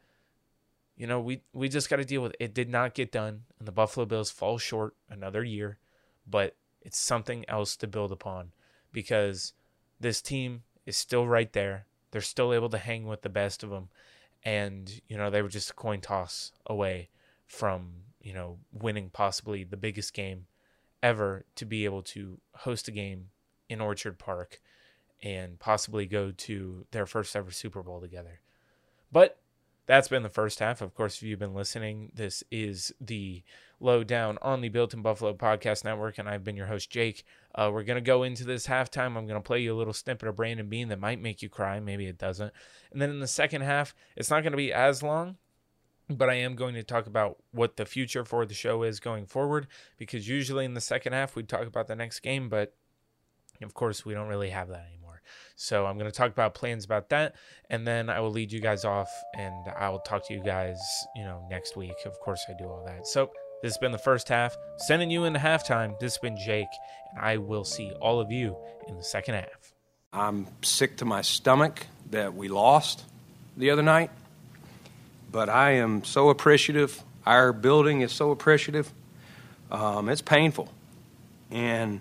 you 0.96 1.06
know, 1.06 1.20
we, 1.20 1.42
we 1.52 1.68
just 1.68 1.88
got 1.88 1.96
to 1.96 2.04
deal 2.04 2.22
with 2.22 2.32
it. 2.32 2.44
It 2.44 2.54
did 2.54 2.68
not 2.68 2.94
get 2.94 3.12
done. 3.12 3.42
And 3.58 3.68
the 3.68 3.72
Buffalo 3.72 4.06
Bills 4.06 4.30
fall 4.30 4.58
short 4.58 4.94
another 5.08 5.44
year, 5.44 5.78
but 6.28 6.56
it's 6.82 6.98
something 6.98 7.48
else 7.48 7.76
to 7.76 7.86
build 7.86 8.12
upon 8.12 8.52
because 8.92 9.52
this 9.98 10.20
team 10.20 10.62
is 10.86 10.96
still 10.96 11.26
right 11.26 11.52
there. 11.52 11.86
They're 12.10 12.20
still 12.20 12.52
able 12.52 12.68
to 12.70 12.78
hang 12.78 13.06
with 13.06 13.22
the 13.22 13.28
best 13.28 13.62
of 13.62 13.70
them. 13.70 13.88
And, 14.42 15.00
you 15.08 15.16
know, 15.16 15.30
they 15.30 15.42
were 15.42 15.48
just 15.48 15.70
a 15.70 15.74
coin 15.74 16.00
toss 16.00 16.52
away 16.66 17.08
from, 17.46 17.90
you 18.22 18.32
know, 18.32 18.58
winning 18.72 19.10
possibly 19.10 19.64
the 19.64 19.76
biggest 19.76 20.14
game 20.14 20.46
ever 21.02 21.44
to 21.56 21.64
be 21.64 21.84
able 21.84 22.02
to 22.02 22.40
host 22.56 22.88
a 22.88 22.92
game 22.92 23.28
in 23.68 23.80
Orchard 23.80 24.18
Park 24.18 24.60
and 25.22 25.58
possibly 25.58 26.06
go 26.06 26.30
to 26.30 26.86
their 26.90 27.06
first 27.06 27.36
ever 27.36 27.50
Super 27.50 27.82
Bowl 27.82 28.00
together. 28.00 28.40
But 29.12 29.38
that's 29.90 30.06
been 30.06 30.22
the 30.22 30.28
first 30.28 30.60
half. 30.60 30.80
Of 30.80 30.94
course, 30.94 31.16
if 31.16 31.24
you've 31.24 31.40
been 31.40 31.52
listening, 31.52 32.12
this 32.14 32.44
is 32.52 32.92
the 33.00 33.42
lowdown 33.80 34.38
on 34.40 34.60
the 34.60 34.68
Built 34.68 34.94
in 34.94 35.02
Buffalo 35.02 35.34
Podcast 35.34 35.82
Network, 35.82 36.16
and 36.16 36.28
I've 36.28 36.44
been 36.44 36.54
your 36.54 36.66
host, 36.66 36.90
Jake. 36.90 37.24
Uh, 37.56 37.70
we're 37.72 37.82
going 37.82 37.96
to 37.96 38.00
go 38.00 38.22
into 38.22 38.44
this 38.44 38.68
halftime. 38.68 39.16
I'm 39.16 39.26
going 39.26 39.30
to 39.30 39.40
play 39.40 39.58
you 39.58 39.74
a 39.74 39.76
little 39.76 39.92
snippet 39.92 40.28
of 40.28 40.36
Brandon 40.36 40.68
Beane 40.68 40.90
that 40.90 41.00
might 41.00 41.20
make 41.20 41.42
you 41.42 41.48
cry. 41.48 41.80
Maybe 41.80 42.06
it 42.06 42.18
doesn't. 42.18 42.52
And 42.92 43.02
then 43.02 43.10
in 43.10 43.18
the 43.18 43.26
second 43.26 43.62
half, 43.62 43.92
it's 44.14 44.30
not 44.30 44.44
going 44.44 44.52
to 44.52 44.56
be 44.56 44.72
as 44.72 45.02
long, 45.02 45.38
but 46.08 46.30
I 46.30 46.34
am 46.34 46.54
going 46.54 46.74
to 46.74 46.84
talk 46.84 47.08
about 47.08 47.38
what 47.50 47.76
the 47.76 47.84
future 47.84 48.24
for 48.24 48.46
the 48.46 48.54
show 48.54 48.84
is 48.84 49.00
going 49.00 49.26
forward 49.26 49.66
because 49.98 50.28
usually 50.28 50.64
in 50.64 50.74
the 50.74 50.80
second 50.80 51.14
half, 51.14 51.34
we 51.34 51.42
talk 51.42 51.66
about 51.66 51.88
the 51.88 51.96
next 51.96 52.20
game, 52.20 52.48
but 52.48 52.76
of 53.60 53.74
course, 53.74 54.06
we 54.06 54.14
don't 54.14 54.28
really 54.28 54.50
have 54.50 54.68
that 54.68 54.86
anymore. 54.86 54.99
So 55.60 55.84
I'm 55.84 55.98
going 55.98 56.10
to 56.10 56.16
talk 56.16 56.30
about 56.30 56.54
plans 56.54 56.86
about 56.86 57.10
that, 57.10 57.34
and 57.68 57.86
then 57.86 58.08
I 58.08 58.20
will 58.20 58.30
lead 58.30 58.50
you 58.50 58.60
guys 58.60 58.86
off, 58.86 59.10
and 59.36 59.52
I 59.78 59.90
will 59.90 59.98
talk 59.98 60.26
to 60.28 60.32
you 60.32 60.42
guys, 60.42 60.80
you 61.14 61.22
know, 61.22 61.46
next 61.50 61.76
week. 61.76 61.96
Of 62.06 62.18
course, 62.18 62.46
I 62.48 62.54
do 62.58 62.64
all 62.64 62.82
that. 62.86 63.06
So 63.06 63.30
this 63.60 63.74
has 63.74 63.76
been 63.78 63.92
the 63.92 63.98
first 63.98 64.30
half. 64.30 64.56
Sending 64.78 65.10
you 65.10 65.24
into 65.24 65.38
halftime. 65.38 66.00
This 66.00 66.14
has 66.14 66.18
been 66.18 66.38
Jake, 66.38 66.70
and 67.10 67.22
I 67.22 67.36
will 67.36 67.64
see 67.64 67.92
all 68.00 68.20
of 68.20 68.32
you 68.32 68.56
in 68.88 68.96
the 68.96 69.04
second 69.04 69.34
half. 69.34 69.74
I'm 70.14 70.46
sick 70.62 70.96
to 70.96 71.04
my 71.04 71.20
stomach 71.20 71.86
that 72.10 72.32
we 72.34 72.48
lost 72.48 73.04
the 73.54 73.68
other 73.68 73.82
night, 73.82 74.10
but 75.30 75.50
I 75.50 75.72
am 75.72 76.04
so 76.04 76.30
appreciative. 76.30 77.02
Our 77.26 77.52
building 77.52 78.00
is 78.00 78.12
so 78.12 78.30
appreciative. 78.30 78.90
Um, 79.70 80.08
it's 80.08 80.22
painful. 80.22 80.72
And 81.50 82.00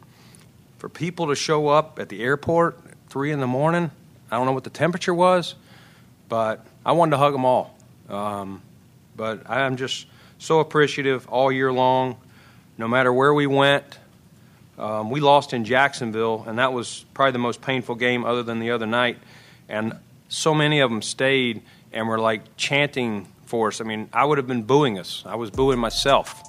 for 0.77 0.87
people 0.87 1.27
to 1.27 1.35
show 1.35 1.67
up 1.67 1.99
at 1.99 2.07
the 2.07 2.23
airport 2.23 2.79
three 3.09 3.31
in 3.31 3.39
the 3.39 3.47
morning. 3.47 3.89
I 4.29 4.37
don't 4.37 4.45
know 4.45 4.51
what 4.51 4.63
the 4.63 4.69
temperature 4.69 5.13
was, 5.13 5.55
but 6.27 6.65
I 6.85 6.91
wanted 6.91 7.11
to 7.11 7.17
hug 7.17 7.33
them 7.33 7.43
all. 7.43 7.75
Um, 8.07 8.61
but 9.15 9.49
I'm 9.49 9.77
just 9.77 10.05
so 10.37 10.59
appreciative 10.59 11.27
all 11.27 11.51
year 11.51 11.71
long, 11.71 12.17
no 12.77 12.87
matter 12.87 13.11
where 13.11 13.33
we 13.33 13.47
went. 13.47 13.97
Um, 14.77 15.09
we 15.09 15.19
lost 15.19 15.53
in 15.53 15.65
Jacksonville, 15.65 16.45
and 16.47 16.59
that 16.59 16.71
was 16.71 17.05
probably 17.13 17.33
the 17.33 17.39
most 17.39 17.61
painful 17.61 17.95
game 17.95 18.23
other 18.23 18.43
than 18.43 18.59
the 18.59 18.71
other 18.71 18.85
night. 18.85 19.17
And 19.67 19.97
so 20.29 20.53
many 20.53 20.79
of 20.79 20.89
them 20.89 21.01
stayed 21.01 21.61
and 21.91 22.07
were 22.07 22.19
like 22.19 22.55
chanting 22.55 23.27
for 23.45 23.69
us. 23.69 23.81
I 23.81 23.83
mean, 23.83 24.07
I 24.13 24.23
would 24.23 24.37
have 24.37 24.47
been 24.47 24.63
booing 24.63 24.99
us. 24.99 25.23
I 25.25 25.35
was 25.35 25.49
booing 25.49 25.79
myself. 25.79 26.43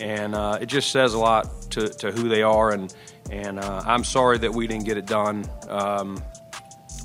And 0.00 0.34
uh, 0.34 0.58
it 0.60 0.66
just 0.66 0.90
says 0.90 1.12
a 1.12 1.18
lot 1.18 1.70
to, 1.72 1.88
to 1.88 2.12
who 2.12 2.28
they 2.28 2.42
are 2.42 2.72
and, 2.72 2.92
and 3.30 3.58
uh, 3.58 3.82
I'm 3.86 4.04
sorry 4.04 4.38
that 4.38 4.52
we 4.52 4.66
didn't 4.66 4.84
get 4.84 4.96
it 4.96 5.06
done. 5.06 5.44
Um, 5.68 6.22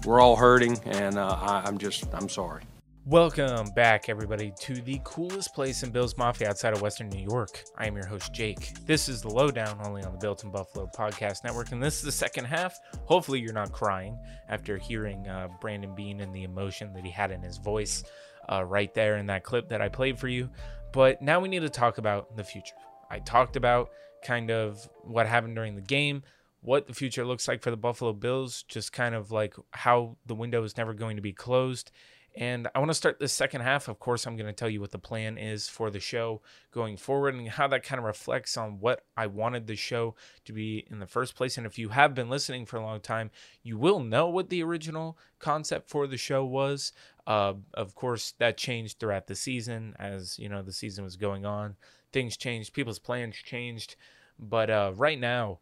we're 0.05 0.19
all 0.19 0.36
hurting, 0.36 0.79
and 0.86 1.17
uh, 1.17 1.38
I, 1.39 1.63
I'm 1.65 1.77
just, 1.77 2.05
I'm 2.13 2.29
sorry. 2.29 2.63
Welcome 3.05 3.69
back, 3.71 4.07
everybody, 4.07 4.53
to 4.62 4.75
the 4.75 5.01
coolest 5.03 5.53
place 5.53 5.83
in 5.83 5.91
Bills 5.91 6.17
Mafia 6.17 6.49
outside 6.49 6.73
of 6.73 6.81
Western 6.81 7.09
New 7.09 7.21
York. 7.21 7.63
I 7.77 7.86
am 7.86 7.95
your 7.95 8.05
host, 8.05 8.33
Jake. 8.33 8.73
This 8.86 9.09
is 9.09 9.21
the 9.21 9.29
Lowdown, 9.29 9.77
only 9.83 10.03
on 10.03 10.13
the 10.13 10.17
Built 10.17 10.45
in 10.45 10.51
Buffalo 10.51 10.89
Podcast 10.95 11.43
Network, 11.43 11.73
and 11.73 11.83
this 11.83 11.97
is 11.97 12.03
the 12.03 12.13
second 12.13 12.45
half. 12.45 12.79
Hopefully, 13.05 13.41
you're 13.41 13.51
not 13.51 13.73
crying 13.73 14.17
after 14.47 14.77
hearing 14.77 15.27
uh, 15.27 15.49
Brandon 15.59 15.93
Beane 15.93 16.21
and 16.21 16.33
the 16.33 16.43
emotion 16.43 16.93
that 16.93 17.03
he 17.03 17.12
had 17.12 17.31
in 17.31 17.41
his 17.41 17.57
voice 17.57 18.05
uh, 18.49 18.63
right 18.63 18.93
there 18.93 19.17
in 19.17 19.25
that 19.25 19.43
clip 19.43 19.67
that 19.67 19.81
I 19.81 19.89
played 19.89 20.17
for 20.17 20.29
you. 20.29 20.49
But 20.93 21.21
now 21.21 21.41
we 21.41 21.49
need 21.49 21.63
to 21.63 21.69
talk 21.69 21.97
about 21.97 22.38
the 22.38 22.43
future. 22.43 22.75
I 23.09 23.19
talked 23.19 23.57
about 23.57 23.89
kind 24.23 24.51
of 24.51 24.88
what 25.03 25.27
happened 25.27 25.55
during 25.55 25.75
the 25.75 25.81
game, 25.81 26.23
what 26.62 26.88
the 26.88 26.93
future 26.93 27.25
looks 27.25 27.47
like 27.47 27.62
for 27.62 27.71
the 27.71 27.77
Buffalo 27.77 28.13
Bills, 28.13 28.63
just 28.63 28.93
kind 28.93 29.15
of 29.15 29.31
like 29.31 29.55
how 29.71 30.17
the 30.25 30.36
window 30.36 30.63
is 30.63 30.77
never 30.77 30.93
going 30.93 31.15
to 31.17 31.21
be 31.21 31.33
closed. 31.33 31.91
And 32.36 32.67
I 32.73 32.79
want 32.79 32.89
to 32.89 32.95
start 32.95 33.19
the 33.19 33.27
second 33.27 33.62
half. 33.62 33.88
Of 33.88 33.99
course, 33.99 34.25
I'm 34.25 34.36
going 34.36 34.47
to 34.47 34.53
tell 34.53 34.69
you 34.69 34.81
what 34.81 34.91
the 34.91 34.97
plan 34.97 35.38
is 35.38 35.67
for 35.67 35.91
the 35.91 35.99
show 35.99 36.41
going 36.71 36.97
forward 36.97 37.36
and 37.36 37.47
how 37.47 37.67
that 37.67 37.83
kind 37.83 37.99
of 37.99 38.05
reflects 38.05 38.57
on 38.57 38.79
what 38.79 39.05
I 39.15 39.27
wanted 39.27 39.67
the 39.67 39.75
show 39.75 40.15
to 40.45 40.53
be 40.53 40.88
in 40.89 40.99
the 40.99 41.05
first 41.05 41.36
place. 41.36 41.57
And 41.57 41.67
if 41.67 41.77
you 41.77 41.89
have 41.89 42.15
been 42.15 42.29
listening 42.29 42.65
for 42.65 42.77
a 42.77 42.81
long 42.81 43.01
time, 43.01 43.29
you 43.62 43.77
will 43.77 43.99
know 43.99 44.29
what 44.29 44.49
the 44.49 44.63
original 44.63 45.17
concept 45.38 45.89
for 45.89 46.07
the 46.07 46.17
show 46.17 46.43
was. 46.43 46.91
Uh, 47.27 47.53
of 47.75 47.93
course, 47.93 48.33
that 48.39 48.57
changed 48.57 48.99
throughout 48.99 49.27
the 49.27 49.36
season 49.36 49.95
as 49.99 50.39
you 50.39 50.49
know 50.49 50.63
the 50.63 50.73
season 50.73 51.03
was 51.03 51.15
going 51.15 51.45
on. 51.45 51.75
Things 52.13 52.38
changed, 52.38 52.73
people's 52.73 52.99
plans 52.99 53.36
changed. 53.36 53.95
But 54.39 54.69
uh, 54.69 54.93
right 54.95 55.19
now, 55.19 55.60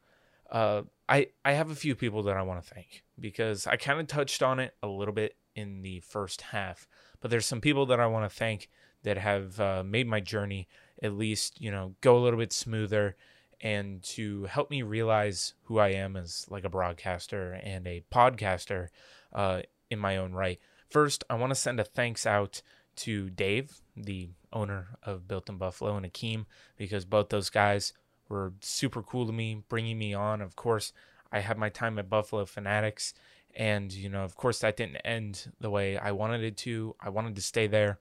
uh, 0.52 0.84
I 1.10 1.28
I 1.44 1.54
have 1.54 1.72
a 1.72 1.76
few 1.76 1.96
people 1.96 2.24
that 2.24 2.38
I 2.38 2.42
want 2.42 2.64
to 2.64 2.74
thank 2.74 3.04
because 3.20 3.66
I 3.66 3.78
kind 3.78 4.00
of 4.00 4.08
touched 4.08 4.44
on 4.44 4.60
it 4.60 4.76
a 4.84 4.88
little 4.88 5.14
bit 5.14 5.36
in 5.56 5.82
the 5.82 6.02
first 6.02 6.42
half. 6.42 6.88
But 7.20 7.32
there's 7.32 7.46
some 7.46 7.62
people 7.62 7.86
that 7.88 8.00
I 8.00 8.08
want 8.08 8.30
to 8.30 8.36
thank 8.36 8.70
that 9.04 9.18
have 9.18 9.60
uh, 9.60 9.84
made 9.84 10.08
my 10.08 10.20
journey 10.20 10.68
at 11.02 11.14
least 11.14 11.60
you 11.60 11.72
know 11.72 11.96
go 12.02 12.18
a 12.18 12.22
little 12.24 12.40
bit 12.40 12.54
smoother 12.54 13.16
and 13.62 14.02
to 14.04 14.46
help 14.46 14.70
me 14.70 14.82
realize 14.82 15.54
who 15.64 15.80
I 15.80 15.90
am 15.90 16.16
as 16.16 16.46
like 16.50 16.64
a 16.64 16.70
broadcaster 16.70 17.54
and 17.64 17.88
a 17.88 18.04
podcaster 18.12 18.88
uh, 19.34 19.62
in 19.90 20.00
my 20.00 20.18
own 20.18 20.34
right. 20.34 20.60
First, 20.90 21.24
I 21.30 21.36
want 21.36 21.52
to 21.52 21.56
send 21.56 21.80
a 21.80 21.84
thanks 21.84 22.26
out 22.26 22.62
to 23.02 23.30
Dave, 23.30 23.80
the 23.96 24.30
owner 24.54 24.98
of 25.04 25.28
Built 25.28 25.50
in 25.50 25.58
Buffalo, 25.58 25.96
and 25.98 26.06
Akeem, 26.06 26.46
because 26.78 27.06
both 27.06 27.30
those 27.30 27.50
guys 27.50 27.94
were 28.30 28.54
super 28.62 29.02
cool 29.02 29.26
to 29.26 29.34
me, 29.34 29.64
bringing 29.70 29.98
me 29.98 30.14
on. 30.14 30.42
Of 30.42 30.56
course, 30.56 30.94
I 31.32 31.40
had 31.40 31.58
my 31.58 31.70
time 31.70 32.00
at 32.00 32.10
Buffalo 32.10 32.46
Fanatics, 32.46 33.14
and 33.56 33.92
you 33.92 34.10
know, 34.10 34.24
of 34.24 34.36
course, 34.36 34.60
that 34.60 34.78
didn't 34.78 34.98
end 34.98 35.52
the 35.60 35.70
way 35.70 35.98
I 35.98 36.12
wanted 36.12 36.44
it 36.44 36.58
to. 36.58 36.96
I 37.00 37.10
wanted 37.10 37.36
to 37.36 37.42
stay 37.42 37.68
there 37.68 38.00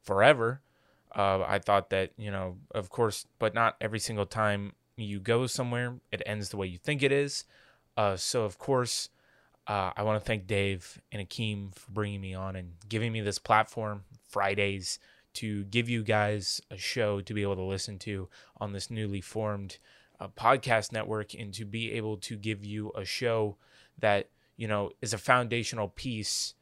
forever. 0.00 0.60
Uh, 1.14 1.44
I 1.46 1.58
thought 1.58 1.90
that 1.90 2.12
you 2.16 2.30
know, 2.30 2.56
of 2.72 2.90
course, 2.90 3.26
but 3.38 3.54
not 3.54 3.76
every 3.80 3.98
single 3.98 4.26
time 4.26 4.72
you 4.96 5.20
go 5.20 5.46
somewhere 5.46 5.94
it 6.10 6.22
ends 6.26 6.50
the 6.50 6.56
way 6.56 6.66
you 6.66 6.78
think 6.78 7.02
it 7.02 7.12
is. 7.12 7.44
Uh, 7.96 8.16
so 8.16 8.44
of 8.44 8.58
course, 8.58 9.08
uh, 9.66 9.92
I 9.96 10.02
want 10.02 10.20
to 10.20 10.26
thank 10.26 10.46
Dave 10.46 11.00
and 11.10 11.26
Akeem 11.26 11.74
for 11.74 11.90
bringing 11.90 12.20
me 12.20 12.34
on 12.34 12.56
and 12.56 12.72
giving 12.88 13.12
me 13.12 13.20
this 13.20 13.38
platform 13.38 14.04
Fridays 14.32 14.98
to 15.34 15.64
give 15.64 15.88
you 15.88 16.02
guys 16.02 16.60
a 16.70 16.76
show 16.76 17.20
to 17.20 17.34
be 17.34 17.42
able 17.42 17.56
to 17.56 17.62
listen 17.62 17.98
to 18.00 18.28
on 18.58 18.72
this 18.72 18.90
newly 18.90 19.20
formed 19.20 19.78
uh, 20.20 20.28
podcast 20.28 20.92
network 20.92 21.34
and 21.34 21.52
to 21.54 21.64
be 21.64 21.92
able 21.92 22.16
to 22.16 22.36
give 22.36 22.64
you 22.64 22.92
a 22.94 23.04
show 23.04 23.56
that 23.98 24.28
you 24.56 24.68
know 24.68 24.90
is 25.00 25.12
a 25.12 25.18
foundational 25.18 25.88
piece 25.88 26.54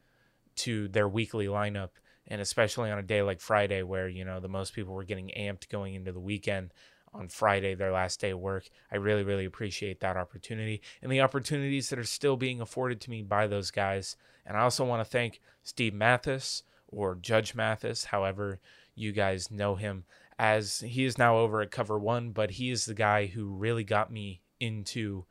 to 0.57 0.89
their 0.89 1.09
weekly 1.09 1.47
lineup. 1.47 1.91
And 2.29 2.41
especially 2.41 2.91
on 2.91 2.99
a 2.99 3.03
day 3.03 3.23
like 3.23 3.41
Friday 3.41 3.83
where 3.83 4.09
you 4.09 4.25
know 4.25 4.41
the 4.41 4.49
most 4.49 4.75
people 4.75 4.95
were 4.95 5.05
getting 5.05 5.33
amped 5.37 5.69
going 5.69 5.95
into 5.95 6.13
the 6.13 6.21
weekend 6.21 6.73
on 7.13 7.29
Friday 7.29 7.75
their 7.75 7.93
last 7.93 8.21
day 8.21 8.31
of 8.31 8.39
work. 8.39 8.69
I 8.91 8.97
really 8.97 9.25
really 9.25 9.45
appreciate 9.45 10.01
that 10.01 10.17
opportunity 10.17 10.81
and 11.03 11.11
the 11.11 11.21
opportunities 11.21 11.91
that 11.91 11.99
are 11.99 12.05
still 12.05 12.37
being 12.37 12.61
afforded 12.61 13.01
to 13.03 13.11
me 13.11 13.23
by 13.23 13.47
those 13.47 13.71
guys. 13.71 14.17
And 14.47 14.57
I 14.57 14.61
also 14.61 14.85
want 14.85 15.01
to 15.01 15.11
thank 15.11 15.41
Steve 15.63 15.95
Mathis 15.95 16.63
or 16.91 17.15
Judge 17.15 17.55
Mathis, 17.55 18.05
however 18.05 18.61
you 18.95 19.13
guys 19.13 19.51
know 19.51 19.75
him, 19.77 20.05
as 20.39 20.81
he 20.81 21.05
is 21.05 21.19
now 21.19 21.39
over 21.39 21.61
at 21.61 21.71
Cover 21.71 21.99
One, 21.99 22.31
but 22.31 22.53
he 22.53 22.71
is 22.71 22.85
the 22.85 22.95
guy 22.95 23.27
who 23.27 23.55
really 23.55 23.85
got 23.85 24.13
me 24.13 24.41
into 24.59 25.25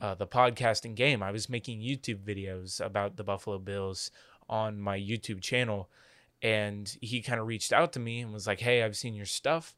uh, 0.00 0.14
the 0.14 0.26
podcasting 0.26 0.94
game. 0.94 1.22
I 1.22 1.30
was 1.30 1.48
making 1.48 1.80
YouTube 1.80 2.22
videos 2.24 2.84
about 2.84 3.16
the 3.16 3.24
Buffalo 3.24 3.58
Bills 3.58 4.10
on 4.48 4.80
my 4.80 4.98
YouTube 4.98 5.40
channel, 5.40 5.88
and 6.42 6.96
he 7.00 7.22
kind 7.22 7.40
of 7.40 7.46
reached 7.46 7.72
out 7.72 7.92
to 7.94 8.00
me 8.00 8.20
and 8.20 8.32
was 8.32 8.46
like, 8.46 8.60
"Hey, 8.60 8.82
I've 8.82 8.96
seen 8.96 9.14
your 9.14 9.26
stuff, 9.26 9.74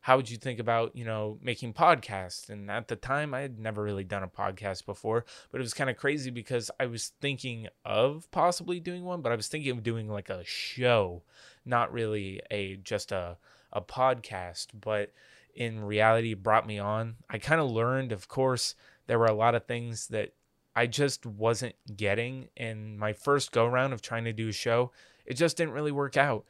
how 0.00 0.16
would 0.16 0.30
you 0.30 0.36
think 0.36 0.58
about 0.58 0.94
you 0.96 1.04
know 1.04 1.38
making 1.42 1.74
podcasts? 1.74 2.48
And 2.48 2.70
at 2.70 2.88
the 2.88 2.96
time 2.96 3.34
i 3.34 3.40
had 3.40 3.58
never 3.58 3.82
really 3.82 4.04
done 4.04 4.22
a 4.22 4.28
podcast 4.28 4.86
before 4.86 5.24
but 5.50 5.60
it 5.60 5.64
was 5.64 5.74
kind 5.74 5.90
of 5.90 5.96
crazy 5.96 6.30
because 6.30 6.70
i 6.80 6.86
was 6.86 7.12
thinking 7.20 7.68
of 7.84 8.30
possibly 8.30 8.80
doing 8.80 9.04
one 9.04 9.22
but 9.22 9.32
i 9.32 9.36
was 9.36 9.48
thinking 9.48 9.72
of 9.72 9.82
doing 9.82 10.08
like 10.08 10.30
a 10.30 10.44
show 10.44 11.22
not 11.64 11.92
really 11.92 12.40
a 12.50 12.76
just 12.76 13.12
a 13.12 13.36
a 13.72 13.80
podcast. 13.80 14.68
But 14.78 15.12
in 15.54 15.84
reality 15.84 16.34
brought 16.34 16.66
me 16.66 16.78
on. 16.78 17.16
I 17.28 17.38
kind 17.38 17.60
of 17.60 17.70
learned 17.70 18.12
of 18.12 18.28
course 18.28 18.74
there 19.06 19.18
were 19.18 19.26
a 19.26 19.34
lot 19.34 19.54
of 19.54 19.66
things 19.66 20.08
that 20.08 20.34
i 20.74 20.86
just 20.86 21.26
wasn't 21.26 21.74
getting. 21.96 22.48
In 22.56 22.98
my 22.98 23.12
first 23.12 23.52
go 23.52 23.66
round 23.66 23.92
of 23.92 24.02
trying 24.02 24.24
to 24.24 24.32
do 24.32 24.48
a 24.48 24.52
show 24.52 24.92
it 25.26 25.34
just 25.34 25.56
didn't 25.56 25.74
really 25.74 25.92
work 25.92 26.16
out 26.16 26.44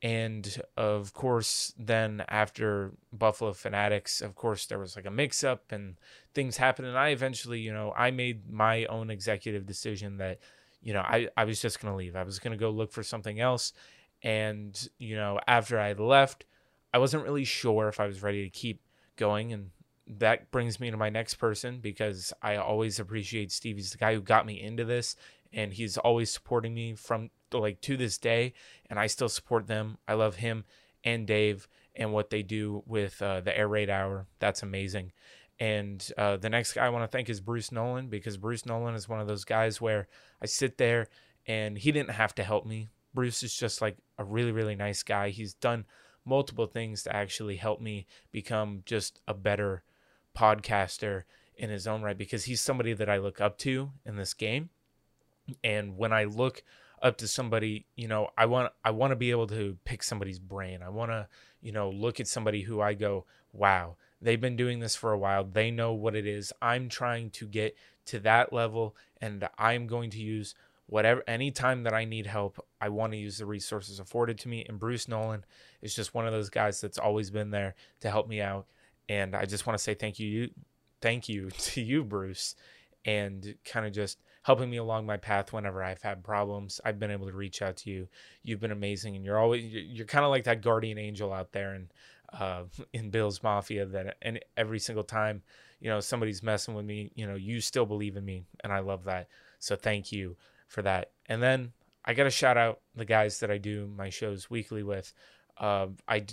and 0.00 0.62
of 0.76 1.12
course 1.12 1.74
then 1.76 2.22
after 2.28 2.92
buffalo 3.12 3.52
fanatics 3.52 4.20
of 4.20 4.36
course 4.36 4.66
there 4.66 4.78
was 4.78 4.94
like 4.94 5.06
a 5.06 5.10
mix 5.10 5.42
up 5.42 5.72
and 5.72 5.96
things 6.34 6.56
happened. 6.56 6.86
And 6.86 6.96
i 6.96 7.08
eventually 7.08 7.58
you 7.58 7.72
know 7.72 7.92
i 7.96 8.10
made 8.12 8.48
my 8.48 8.84
own 8.86 9.10
executive 9.10 9.66
decision 9.66 10.18
that 10.18 10.38
you 10.82 10.92
know 10.92 11.00
i, 11.00 11.28
I 11.36 11.44
was 11.44 11.60
just 11.60 11.80
going 11.80 11.92
to 11.92 11.96
leave. 11.96 12.14
I 12.14 12.22
was 12.22 12.38
going 12.38 12.52
to 12.52 12.58
go 12.58 12.70
look 12.70 12.92
for 12.92 13.02
something 13.02 13.40
else. 13.40 13.72
And 14.22 14.88
you 14.98 15.16
know 15.16 15.40
after 15.48 15.80
i 15.80 15.92
left 15.92 16.44
i 16.94 16.98
wasn't 16.98 17.24
really 17.24 17.44
sure 17.44 17.88
if 17.88 17.98
i 17.98 18.06
was 18.06 18.22
ready 18.22 18.44
to 18.44 18.50
keep 18.50 18.82
going. 19.16 19.52
And 19.52 19.70
that 20.06 20.52
brings 20.52 20.78
me 20.78 20.92
to 20.92 20.96
my 20.96 21.10
next 21.10 21.34
person 21.34 21.80
because 21.80 22.32
i 22.40 22.54
always 22.54 23.00
appreciate 23.00 23.50
stevie's 23.50 23.90
the 23.90 23.98
guy 23.98 24.14
who 24.14 24.20
got 24.20 24.46
me 24.46 24.60
into 24.60 24.84
this. 24.84 25.16
And 25.52 25.72
he's 25.72 25.96
always 25.96 26.30
supporting 26.30 26.74
me 26.74 26.94
from 26.94 27.30
like 27.52 27.80
to 27.82 27.96
this 27.96 28.18
day 28.18 28.52
and 28.90 28.98
i 28.98 29.06
still 29.06 29.28
support 29.28 29.66
them. 29.66 29.98
I 30.06 30.14
love 30.14 30.36
him 30.36 30.64
and 31.04 31.26
dave 31.26 31.68
and 31.94 32.12
what 32.12 32.30
they 32.30 32.42
do 32.42 32.82
with 32.86 33.20
uh, 33.22 33.40
the 33.40 33.56
air 33.56 33.68
raid 33.68 33.90
hour. 33.90 34.26
That's 34.38 34.62
amazing. 34.62 35.12
And 35.60 36.06
uh, 36.16 36.36
the 36.36 36.50
next 36.50 36.74
guy 36.74 36.86
i 36.86 36.88
want 36.88 37.04
to 37.04 37.08
thank 37.08 37.28
is 37.28 37.40
bruce 37.40 37.72
nolan 37.72 38.08
because 38.08 38.36
bruce 38.36 38.66
nolan 38.66 38.94
is 38.94 39.08
one 39.08 39.20
of 39.20 39.26
those 39.26 39.44
guys 39.44 39.80
where 39.80 40.06
i 40.40 40.46
sit 40.46 40.78
there 40.78 41.08
and 41.48 41.78
he 41.78 41.90
didn't 41.90 42.10
have 42.10 42.34
to 42.34 42.44
help 42.44 42.66
me. 42.66 42.88
Bruce 43.14 43.42
is 43.42 43.54
just 43.54 43.80
like 43.80 43.96
a 44.18 44.24
really 44.24 44.52
really 44.52 44.76
nice 44.76 45.02
guy. 45.02 45.30
He's 45.30 45.54
done 45.54 45.86
multiple 46.24 46.66
things 46.66 47.02
to 47.04 47.16
actually 47.16 47.56
help 47.56 47.80
me 47.80 48.06
become 48.30 48.82
just 48.84 49.20
a 49.26 49.32
better 49.32 49.82
podcaster 50.36 51.22
in 51.56 51.70
his 51.70 51.86
own 51.86 52.02
right 52.02 52.16
because 52.16 52.44
he's 52.44 52.60
somebody 52.60 52.92
that 52.92 53.08
i 53.08 53.16
look 53.16 53.40
up 53.40 53.58
to 53.58 53.90
in 54.04 54.16
this 54.16 54.34
game. 54.34 54.68
And 55.64 55.96
when 55.96 56.12
i 56.12 56.24
look 56.24 56.62
up 57.02 57.16
to 57.18 57.28
somebody 57.28 57.86
you 57.96 58.08
know 58.08 58.28
i 58.36 58.46
want 58.46 58.72
i 58.84 58.90
want 58.90 59.10
to 59.10 59.16
be 59.16 59.30
able 59.30 59.46
to 59.46 59.76
pick 59.84 60.02
somebody's 60.02 60.38
brain. 60.38 60.80
I 60.82 60.88
want 60.88 61.10
to 61.10 61.28
you 61.60 61.72
know 61.72 61.90
look 61.90 62.20
at 62.20 62.28
somebody 62.28 62.62
who 62.62 62.80
i 62.80 62.94
go 62.94 63.24
wow 63.52 63.96
they've 64.20 64.40
been 64.40 64.56
doing 64.56 64.80
this 64.80 64.96
for 64.96 65.12
a 65.12 65.18
while. 65.18 65.44
They 65.44 65.70
know 65.70 65.92
what 65.92 66.16
it 66.16 66.26
is. 66.26 66.52
I'm 66.60 66.88
trying 66.88 67.30
to 67.30 67.46
get 67.46 67.76
to 68.06 68.18
that 68.18 68.52
level 68.52 68.96
and 69.20 69.46
i'm 69.58 69.86
going 69.86 70.08
to 70.08 70.18
use 70.18 70.54
whatever 70.86 71.22
anytime 71.26 71.82
that 71.82 71.92
i 71.92 72.06
need 72.06 72.24
help 72.24 72.64
i 72.80 72.88
want 72.88 73.12
to 73.12 73.18
use 73.18 73.36
the 73.36 73.44
resources 73.44 74.00
afforded 74.00 74.38
to 74.38 74.48
me. 74.48 74.64
And 74.66 74.78
bruce 74.78 75.06
nolan 75.08 75.44
is 75.82 75.94
just 75.94 76.14
one 76.14 76.26
of 76.26 76.32
those 76.32 76.48
guys 76.48 76.80
that's 76.80 76.98
always 76.98 77.30
been 77.30 77.50
there 77.50 77.74
to 78.00 78.10
help 78.10 78.26
me 78.26 78.40
out. 78.40 78.66
And 79.08 79.36
i 79.36 79.44
just 79.44 79.66
want 79.66 79.78
to 79.78 79.82
say 79.82 79.92
thank 79.94 80.18
you 80.18 80.50
thank 81.02 81.28
you 81.28 81.50
to 81.58 81.82
you 81.82 82.02
bruce 82.02 82.54
and 83.04 83.56
kind 83.64 83.86
of 83.86 83.92
just 83.92 84.18
helping 84.48 84.70
me 84.70 84.78
along 84.78 85.04
my 85.04 85.18
path 85.18 85.52
whenever 85.52 85.84
I've 85.84 86.00
had 86.00 86.24
problems. 86.24 86.80
I've 86.82 86.98
been 86.98 87.10
able 87.10 87.26
to 87.26 87.36
reach 87.36 87.60
out 87.60 87.76
to 87.78 87.90
you. 87.90 88.08
You've 88.42 88.60
been 88.60 88.72
amazing, 88.72 89.14
and 89.14 89.22
you're 89.22 89.38
always 89.38 89.62
you're 89.62 90.06
kind 90.06 90.24
of 90.24 90.30
like 90.30 90.44
that 90.44 90.62
guardian 90.62 90.96
angel 90.96 91.34
out 91.34 91.52
there 91.52 91.74
and 91.74 91.92
uh, 92.32 92.62
in 92.94 93.10
Bill's 93.10 93.42
Mafia. 93.42 93.84
That 93.84 94.16
and 94.22 94.40
every 94.56 94.78
single 94.78 95.04
time 95.04 95.42
you 95.80 95.90
know 95.90 96.00
somebody's 96.00 96.42
messing 96.42 96.72
with 96.72 96.86
me, 96.86 97.12
you 97.14 97.26
know 97.26 97.34
you 97.34 97.60
still 97.60 97.84
believe 97.84 98.16
in 98.16 98.24
me, 98.24 98.46
and 98.64 98.72
I 98.72 98.78
love 98.78 99.04
that. 99.04 99.28
So 99.58 99.76
thank 99.76 100.12
you 100.12 100.38
for 100.66 100.80
that. 100.80 101.10
And 101.26 101.42
then 101.42 101.72
I 102.06 102.14
got 102.14 102.24
to 102.24 102.30
shout 102.30 102.56
out 102.56 102.80
the 102.96 103.04
guys 103.04 103.40
that 103.40 103.50
I 103.50 103.58
do 103.58 103.86
my 103.98 104.08
shows 104.08 104.48
weekly 104.48 104.82
with. 104.82 105.12
Uh, 105.58 105.88
I 106.08 106.24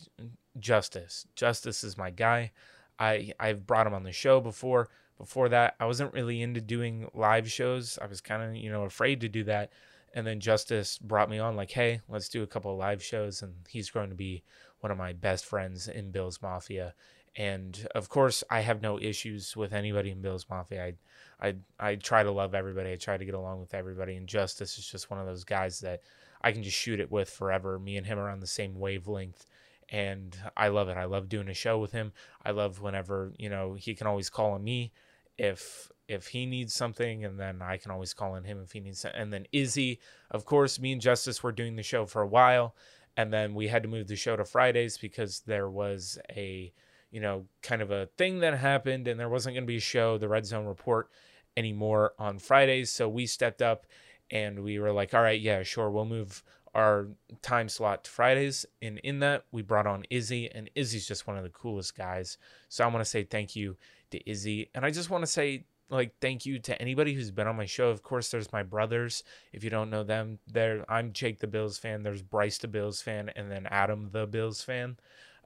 Justice. 0.57 1.27
Justice 1.35 1.83
is 1.83 1.97
my 1.97 2.11
guy. 2.11 2.53
I 2.97 3.33
I've 3.41 3.67
brought 3.67 3.87
him 3.87 3.93
on 3.93 4.03
the 4.03 4.13
show 4.13 4.39
before 4.39 4.87
before 5.17 5.49
that 5.49 5.75
i 5.79 5.85
wasn't 5.85 6.13
really 6.13 6.41
into 6.41 6.61
doing 6.61 7.09
live 7.13 7.51
shows. 7.51 7.97
I 8.01 8.07
was 8.07 8.21
kind 8.21 8.43
of 8.43 8.55
you 8.55 8.71
know 8.71 8.83
afraid 8.83 9.21
to 9.21 9.29
do 9.29 9.43
that. 9.45 9.71
And 10.13 10.25
then 10.25 10.39
justice 10.39 10.97
brought 10.97 11.29
me 11.29 11.39
on 11.39 11.55
like 11.55 11.71
hey 11.71 12.01
let's 12.07 12.29
do 12.29 12.43
a 12.43 12.47
couple 12.47 12.71
of 12.71 12.77
live 12.77 13.03
shows 13.03 13.41
and 13.41 13.53
he's 13.69 13.89
going 13.89 14.09
to 14.09 14.15
be 14.15 14.43
one 14.79 14.91
of 14.91 14.97
my 14.97 15.13
best 15.13 15.45
friends 15.45 15.87
in 15.87 16.11
bill's 16.11 16.41
mafia. 16.41 16.93
And 17.35 17.87
of 17.93 18.09
course 18.09 18.43
i 18.49 18.61
have 18.61 18.81
no 18.81 18.99
issues 18.99 19.55
with 19.55 19.73
anybody 19.73 20.11
in 20.11 20.21
bill's 20.21 20.45
mafia. 20.49 20.93
I 21.41 21.47
i, 21.47 21.55
I 21.79 21.95
try 21.95 22.23
to 22.23 22.31
love 22.31 22.55
everybody. 22.55 22.91
I 22.91 22.95
try 22.95 23.17
to 23.17 23.25
get 23.25 23.33
along 23.33 23.59
with 23.59 23.73
everybody. 23.73 24.15
And 24.15 24.27
justice 24.27 24.77
is 24.77 24.87
just 24.87 25.09
one 25.09 25.19
of 25.19 25.25
those 25.25 25.43
guys 25.43 25.79
that 25.81 26.01
i 26.41 26.51
can 26.51 26.63
just 26.63 26.77
shoot 26.77 26.99
it 26.99 27.11
with 27.11 27.29
forever. 27.29 27.79
Me 27.79 27.97
and 27.97 28.05
him 28.05 28.19
are 28.19 28.29
on 28.29 28.39
the 28.39 28.47
same 28.47 28.79
wavelength. 28.79 29.45
And 29.89 30.35
I 30.57 30.69
love 30.69 30.89
it. 30.89 30.97
I 30.97 31.05
love 31.05 31.29
doing 31.29 31.47
a 31.47 31.53
show 31.53 31.77
with 31.77 31.91
him. 31.91 32.11
I 32.43 32.51
love 32.51 32.81
whenever 32.81 33.33
you 33.37 33.49
know 33.49 33.73
he 33.73 33.95
can 33.95 34.07
always 34.07 34.29
call 34.29 34.53
on 34.53 34.63
me 34.63 34.91
if 35.37 35.91
if 36.07 36.27
he 36.27 36.45
needs 36.45 36.73
something 36.73 37.25
and 37.25 37.39
then 37.39 37.61
I 37.61 37.77
can 37.77 37.91
always 37.91 38.13
call 38.13 38.33
on 38.33 38.43
him 38.43 38.61
if 38.63 38.71
he 38.71 38.79
needs 38.79 39.05
and 39.05 39.33
then 39.33 39.47
Izzy 39.51 39.99
of 40.31 40.45
course 40.45 40.79
me 40.79 40.91
and 40.91 41.01
Justice 41.01 41.41
were 41.41 41.51
doing 41.51 41.75
the 41.75 41.83
show 41.83 42.05
for 42.05 42.21
a 42.21 42.27
while 42.27 42.75
and 43.17 43.33
then 43.33 43.53
we 43.53 43.67
had 43.67 43.83
to 43.83 43.89
move 43.89 44.07
the 44.07 44.15
show 44.15 44.35
to 44.35 44.45
Fridays 44.45 44.97
because 44.97 45.41
there 45.41 45.69
was 45.69 46.19
a 46.35 46.71
you 47.11 47.21
know 47.21 47.45
kind 47.61 47.81
of 47.81 47.91
a 47.91 48.07
thing 48.17 48.39
that 48.39 48.57
happened 48.57 49.07
and 49.07 49.19
there 49.19 49.29
wasn't 49.29 49.55
going 49.55 49.63
to 49.63 49.67
be 49.67 49.77
a 49.77 49.81
show 49.81 50.17
the 50.17 50.29
Red 50.29 50.45
Zone 50.45 50.65
report 50.65 51.09
anymore 51.57 52.13
on 52.19 52.39
Fridays 52.39 52.91
so 52.91 53.09
we 53.09 53.25
stepped 53.25 53.61
up 53.61 53.85
and 54.31 54.63
we 54.63 54.79
were 54.79 54.91
like 54.91 55.13
all 55.13 55.21
right 55.21 55.41
yeah 55.41 55.63
sure 55.63 55.89
we'll 55.89 56.05
move 56.05 56.43
our 56.73 57.07
time 57.41 57.69
slot 57.69 58.03
to 58.03 58.11
Fridays 58.11 58.65
and 58.81 58.99
in 58.99 59.19
that 59.19 59.45
we 59.51 59.61
brought 59.61 59.87
on 59.87 60.03
Izzy 60.09 60.51
and 60.51 60.69
Izzy's 60.75 61.07
just 61.07 61.25
one 61.25 61.37
of 61.37 61.43
the 61.43 61.49
coolest 61.49 61.95
guys 61.95 62.37
so 62.69 62.83
I 62.83 62.87
want 62.87 62.99
to 62.99 63.09
say 63.09 63.23
thank 63.23 63.55
you 63.55 63.77
to 64.11 64.29
Izzy. 64.29 64.69
And 64.73 64.85
I 64.85 64.91
just 64.91 65.09
want 65.09 65.23
to 65.23 65.27
say, 65.27 65.65
like, 65.89 66.15
thank 66.19 66.45
you 66.45 66.57
to 66.59 66.81
anybody 66.81 67.13
who's 67.13 67.31
been 67.31 67.47
on 67.47 67.55
my 67.55 67.65
show. 67.65 67.89
Of 67.89 68.01
course, 68.01 68.29
there's 68.29 68.51
my 68.51 68.63
brothers. 68.63 69.23
If 69.53 69.63
you 69.63 69.69
don't 69.69 69.89
know 69.89 70.03
them, 70.03 70.39
there 70.47 70.83
I'm 70.89 71.13
Jake 71.13 71.39
the 71.39 71.47
Bills 71.47 71.77
fan. 71.77 72.03
There's 72.03 72.21
Bryce 72.21 72.57
the 72.57 72.67
Bills 72.67 73.01
fan, 73.01 73.29
and 73.35 73.51
then 73.51 73.67
Adam 73.67 74.09
the 74.11 74.25
Bills 74.25 74.61
fan. 74.61 74.97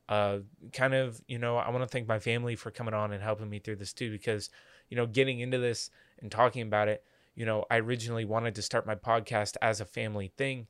Uh, 0.08 0.40
kind 0.74 0.94
of, 0.94 1.22
you 1.28 1.38
know, 1.38 1.58
I 1.58 1.70
want 1.70 1.84
to 1.84 1.88
thank 1.88 2.08
my 2.08 2.20
family 2.20 2.56
for 2.56 2.72
coming 2.72 2.94
on 2.94 3.12
and 3.12 3.22
helping 3.22 3.50
me 3.50 3.60
through 3.60 3.76
this 3.76 3.94
too, 3.94 4.10
because, 4.10 4.50
you 4.90 4.98
know, 4.98 5.06
getting 5.06 5.40
into 5.40 5.60
this 5.60 5.92
and 6.20 6.32
talking 6.32 6.64
about 6.64 6.88
it, 6.88 7.04
you 7.36 7.46
know, 7.46 7.66
I 7.70 7.78
originally 7.78 8.26
wanted 8.26 8.56
to 8.56 8.62
start 8.64 8.88
my 8.88 8.96
podcast 8.96 9.56
as 9.62 9.82
a 9.82 9.86
family 9.86 10.32
thing. 10.36 10.68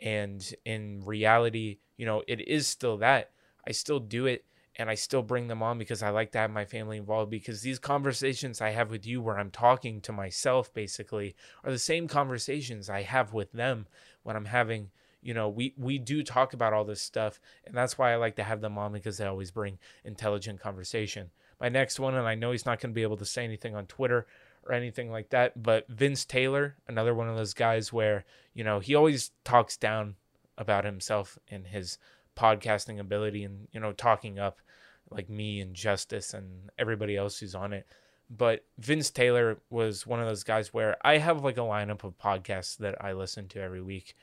And 0.00 0.42
in 0.64 1.02
reality, 1.04 1.78
you 1.96 2.06
know, 2.06 2.22
it 2.26 2.40
is 2.48 2.66
still 2.66 2.96
that. 2.96 3.30
I 3.68 3.72
still 3.72 4.00
do 4.00 4.26
it 4.26 4.44
and 4.80 4.88
I 4.88 4.94
still 4.94 5.22
bring 5.22 5.48
them 5.48 5.62
on 5.62 5.76
because 5.76 6.02
I 6.02 6.08
like 6.08 6.32
to 6.32 6.38
have 6.38 6.50
my 6.50 6.64
family 6.64 6.96
involved 6.96 7.30
because 7.30 7.60
these 7.60 7.78
conversations 7.78 8.62
I 8.62 8.70
have 8.70 8.90
with 8.90 9.04
you 9.04 9.20
where 9.20 9.38
I'm 9.38 9.50
talking 9.50 10.00
to 10.00 10.10
myself 10.10 10.72
basically 10.72 11.36
are 11.62 11.70
the 11.70 11.78
same 11.78 12.08
conversations 12.08 12.88
I 12.88 13.02
have 13.02 13.34
with 13.34 13.52
them 13.52 13.86
when 14.22 14.36
I'm 14.36 14.46
having 14.46 14.90
you 15.20 15.34
know 15.34 15.50
we 15.50 15.74
we 15.76 15.98
do 15.98 16.22
talk 16.22 16.54
about 16.54 16.72
all 16.72 16.84
this 16.84 17.02
stuff 17.02 17.38
and 17.66 17.76
that's 17.76 17.98
why 17.98 18.10
I 18.10 18.16
like 18.16 18.36
to 18.36 18.42
have 18.42 18.62
them 18.62 18.78
on 18.78 18.94
because 18.94 19.18
they 19.18 19.26
always 19.26 19.50
bring 19.50 19.78
intelligent 20.02 20.60
conversation. 20.60 21.30
My 21.60 21.68
next 21.68 22.00
one 22.00 22.14
and 22.14 22.26
I 22.26 22.34
know 22.34 22.52
he's 22.52 22.64
not 22.64 22.80
going 22.80 22.92
to 22.92 22.94
be 22.94 23.02
able 23.02 23.18
to 23.18 23.26
say 23.26 23.44
anything 23.44 23.74
on 23.74 23.84
Twitter 23.84 24.26
or 24.64 24.72
anything 24.72 25.10
like 25.10 25.28
that, 25.28 25.62
but 25.62 25.86
Vince 25.88 26.24
Taylor, 26.24 26.76
another 26.88 27.14
one 27.14 27.28
of 27.28 27.36
those 27.36 27.54
guys 27.54 27.92
where, 27.92 28.24
you 28.54 28.64
know, 28.64 28.78
he 28.78 28.94
always 28.94 29.30
talks 29.44 29.76
down 29.76 30.16
about 30.56 30.84
himself 30.84 31.38
and 31.48 31.66
his 31.66 31.98
podcasting 32.40 32.98
ability 32.98 33.44
and 33.44 33.68
you 33.72 33.80
know 33.80 33.92
talking 33.92 34.38
up 34.38 34.60
like 35.10 35.28
me 35.28 35.60
and 35.60 35.74
Justice 35.74 36.34
and 36.34 36.70
everybody 36.78 37.16
else 37.16 37.38
who's 37.38 37.54
on 37.54 37.72
it. 37.72 37.86
But 38.30 38.64
Vince 38.78 39.10
Taylor 39.10 39.58
was 39.70 40.06
one 40.06 40.20
of 40.20 40.28
those 40.28 40.44
guys 40.44 40.72
where 40.72 40.96
I 41.04 41.18
have 41.18 41.42
like 41.42 41.56
a 41.56 41.60
lineup 41.60 42.04
of 42.04 42.18
podcasts 42.18 42.76
that 42.78 43.02
I 43.02 43.12
listen 43.12 43.48
to 43.48 43.60
every 43.60 43.82
week. 43.82 44.14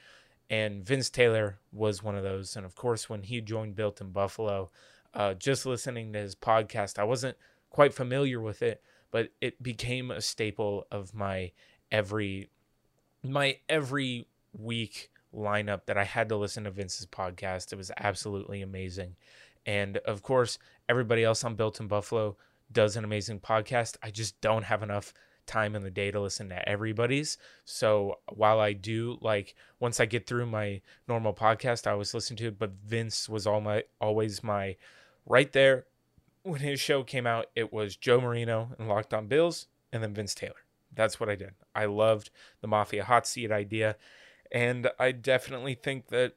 And 0.49 0.85
Vince 0.85 1.09
Taylor 1.09 1.59
was 1.73 2.01
one 2.01 2.15
of 2.15 2.23
those. 2.23 2.55
And 2.55 2.65
of 2.65 2.75
course, 2.75 3.09
when 3.09 3.23
he 3.23 3.41
joined 3.41 3.75
Built 3.75 3.99
in 3.99 4.11
Buffalo, 4.11 4.71
uh, 5.13 5.33
just 5.33 5.65
listening 5.65 6.13
to 6.13 6.19
his 6.19 6.35
podcast, 6.35 6.97
I 6.97 7.03
wasn't 7.03 7.35
quite 7.69 7.93
familiar 7.93 8.39
with 8.39 8.61
it, 8.61 8.81
but 9.11 9.29
it 9.41 9.61
became 9.61 10.09
a 10.09 10.21
staple 10.21 10.87
of 10.89 11.13
my 11.13 11.51
every 11.91 12.49
my 13.23 13.57
every 13.67 14.27
week 14.53 15.09
lineup 15.35 15.81
that 15.85 15.97
I 15.97 16.03
had 16.03 16.29
to 16.29 16.37
listen 16.37 16.63
to 16.63 16.71
Vince's 16.71 17.05
podcast. 17.05 17.73
It 17.73 17.77
was 17.77 17.91
absolutely 17.97 18.61
amazing. 18.61 19.15
And 19.67 19.97
of 19.97 20.23
course, 20.23 20.57
everybody 20.89 21.23
else 21.23 21.43
on 21.43 21.55
Built 21.55 21.79
in 21.79 21.87
Buffalo 21.87 22.37
does 22.71 22.95
an 22.95 23.03
amazing 23.03 23.41
podcast. 23.41 23.97
I 24.01 24.09
just 24.09 24.41
don't 24.41 24.63
have 24.63 24.81
enough 24.81 25.13
time 25.45 25.75
in 25.75 25.83
the 25.83 25.91
day 25.91 26.09
to 26.09 26.19
listen 26.19 26.49
to 26.49 26.67
everybody's. 26.67 27.37
So 27.65 28.19
while 28.33 28.59
I 28.59 28.73
do 28.73 29.19
like 29.21 29.53
once 29.79 29.99
I 29.99 30.05
get 30.05 30.25
through 30.25 30.47
my 30.47 30.81
normal 31.07 31.33
podcast, 31.33 31.85
I 31.85 31.91
always 31.91 32.13
listen 32.15 32.35
to 32.37 32.47
it. 32.47 32.57
But 32.57 32.71
Vince 32.83 33.29
was 33.29 33.45
all 33.45 33.61
my 33.61 33.83
always 34.01 34.43
my 34.43 34.75
right 35.25 35.51
there 35.51 35.85
when 36.47 36.61
his 36.61 36.79
show 36.79 37.03
came 37.03 37.27
out, 37.27 37.47
it 37.55 37.73
was 37.73 37.95
Joe 37.97 38.21
Marino 38.21 38.69
and 38.79 38.87
Locked 38.87 39.13
On 39.13 39.27
Bills, 39.27 39.67
and 39.91 40.01
then 40.01 40.13
Vince 40.13 40.33
Taylor. 40.33 40.63
That's 40.93 41.19
what 41.19 41.29
I 41.29 41.35
did. 41.35 41.51
I 41.75 41.85
loved 41.85 42.29
the 42.61 42.67
Mafia 42.67 43.03
hot 43.03 43.27
seat 43.27 43.51
idea, 43.51 43.97
and 44.51 44.89
I 44.97 45.11
definitely 45.11 45.75
think 45.75 46.07
that 46.07 46.35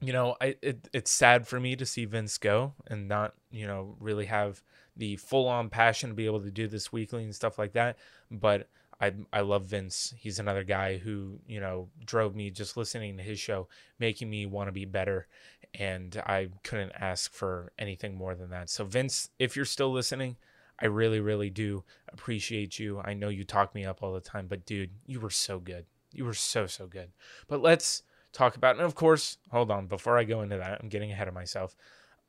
you 0.00 0.12
know, 0.12 0.36
I 0.40 0.56
it, 0.62 0.88
it's 0.92 1.10
sad 1.10 1.46
for 1.46 1.58
me 1.58 1.76
to 1.76 1.86
see 1.86 2.04
Vince 2.04 2.38
go 2.38 2.74
and 2.86 3.08
not, 3.08 3.34
you 3.50 3.66
know, 3.66 3.96
really 3.98 4.26
have 4.26 4.62
the 4.96 5.16
full 5.16 5.48
on 5.48 5.68
passion 5.68 6.10
to 6.10 6.14
be 6.14 6.26
able 6.26 6.40
to 6.40 6.50
do 6.50 6.68
this 6.68 6.92
weekly 6.92 7.24
and 7.24 7.34
stuff 7.34 7.58
like 7.58 7.72
that. 7.72 7.96
But 8.30 8.68
I 9.00 9.12
I 9.32 9.40
love 9.40 9.64
Vince. 9.64 10.14
He's 10.18 10.38
another 10.38 10.64
guy 10.64 10.98
who, 10.98 11.40
you 11.46 11.60
know, 11.60 11.88
drove 12.04 12.34
me 12.34 12.50
just 12.50 12.76
listening 12.76 13.16
to 13.16 13.22
his 13.22 13.38
show, 13.38 13.68
making 13.98 14.28
me 14.28 14.46
want 14.46 14.68
to 14.68 14.72
be 14.72 14.84
better. 14.84 15.26
And 15.74 16.22
I 16.26 16.48
couldn't 16.62 16.92
ask 16.98 17.32
for 17.32 17.72
anything 17.78 18.16
more 18.16 18.34
than 18.34 18.50
that. 18.50 18.70
So 18.70 18.84
Vince, 18.84 19.30
if 19.38 19.56
you're 19.56 19.64
still 19.64 19.92
listening, 19.92 20.36
I 20.80 20.86
really, 20.86 21.20
really 21.20 21.50
do 21.50 21.84
appreciate 22.08 22.78
you. 22.78 23.00
I 23.02 23.14
know 23.14 23.28
you 23.28 23.44
talk 23.44 23.74
me 23.74 23.84
up 23.84 24.02
all 24.02 24.12
the 24.12 24.20
time, 24.20 24.46
but 24.46 24.66
dude, 24.66 24.90
you 25.06 25.20
were 25.20 25.30
so 25.30 25.58
good. 25.58 25.86
You 26.12 26.24
were 26.24 26.34
so, 26.34 26.66
so 26.66 26.86
good. 26.86 27.10
But 27.48 27.62
let's 27.62 28.02
talk 28.36 28.56
about. 28.56 28.76
And 28.76 28.84
of 28.84 28.94
course, 28.94 29.38
hold 29.50 29.70
on, 29.70 29.86
before 29.86 30.18
I 30.18 30.24
go 30.24 30.42
into 30.42 30.56
that, 30.56 30.78
I'm 30.80 30.88
getting 30.88 31.12
ahead 31.12 31.28
of 31.28 31.34
myself. 31.34 31.76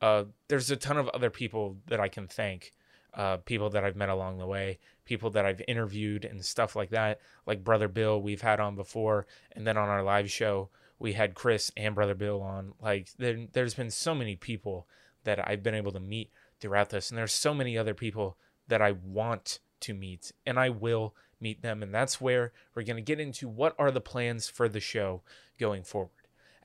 Uh, 0.01 0.25
there's 0.47 0.71
a 0.71 0.75
ton 0.75 0.97
of 0.97 1.09
other 1.09 1.29
people 1.29 1.77
that 1.87 1.99
I 1.99 2.07
can 2.07 2.27
thank, 2.27 2.71
uh, 3.13 3.37
people 3.37 3.69
that 3.71 3.83
I've 3.83 3.95
met 3.95 4.09
along 4.09 4.37
the 4.37 4.45
way, 4.45 4.79
people 5.05 5.29
that 5.31 5.45
I've 5.45 5.61
interviewed 5.67 6.23
and 6.23 6.43
stuff 6.45 6.75
like 6.75 6.91
that, 6.91 7.19
like 7.45 7.63
Brother 7.63 7.87
Bill, 7.87 8.21
we've 8.21 8.41
had 8.41 8.59
on 8.59 8.75
before. 8.75 9.25
And 9.53 9.65
then 9.65 9.77
on 9.77 9.89
our 9.89 10.03
live 10.03 10.29
show, 10.29 10.69
we 10.99 11.13
had 11.13 11.35
Chris 11.35 11.71
and 11.75 11.95
Brother 11.95 12.15
Bill 12.15 12.41
on. 12.41 12.73
Like, 12.81 13.09
there, 13.17 13.47
there's 13.53 13.73
been 13.73 13.91
so 13.91 14.15
many 14.15 14.35
people 14.35 14.87
that 15.23 15.47
I've 15.47 15.63
been 15.63 15.75
able 15.75 15.91
to 15.91 15.99
meet 15.99 16.31
throughout 16.59 16.89
this. 16.89 17.09
And 17.09 17.17
there's 17.17 17.33
so 17.33 17.53
many 17.53 17.77
other 17.77 17.93
people 17.93 18.37
that 18.67 18.81
I 18.81 18.91
want 18.91 19.59
to 19.79 19.93
meet, 19.93 20.31
and 20.45 20.59
I 20.59 20.69
will 20.69 21.13
meet 21.39 21.61
them. 21.61 21.83
And 21.83 21.93
that's 21.93 22.19
where 22.19 22.51
we're 22.75 22.83
going 22.83 22.97
to 22.97 23.01
get 23.01 23.19
into 23.19 23.47
what 23.47 23.75
are 23.77 23.91
the 23.91 24.01
plans 24.01 24.49
for 24.49 24.67
the 24.67 24.79
show 24.79 25.21
going 25.59 25.83
forward. 25.83 26.11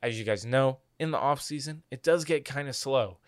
As 0.02 0.18
you 0.18 0.24
guys 0.24 0.44
know, 0.44 0.78
in 0.98 1.10
the 1.10 1.18
off 1.18 1.40
season, 1.40 1.82
it 1.90 2.02
does 2.02 2.24
get 2.24 2.44
kind 2.44 2.68
of 2.68 2.76
slow. 2.76 3.18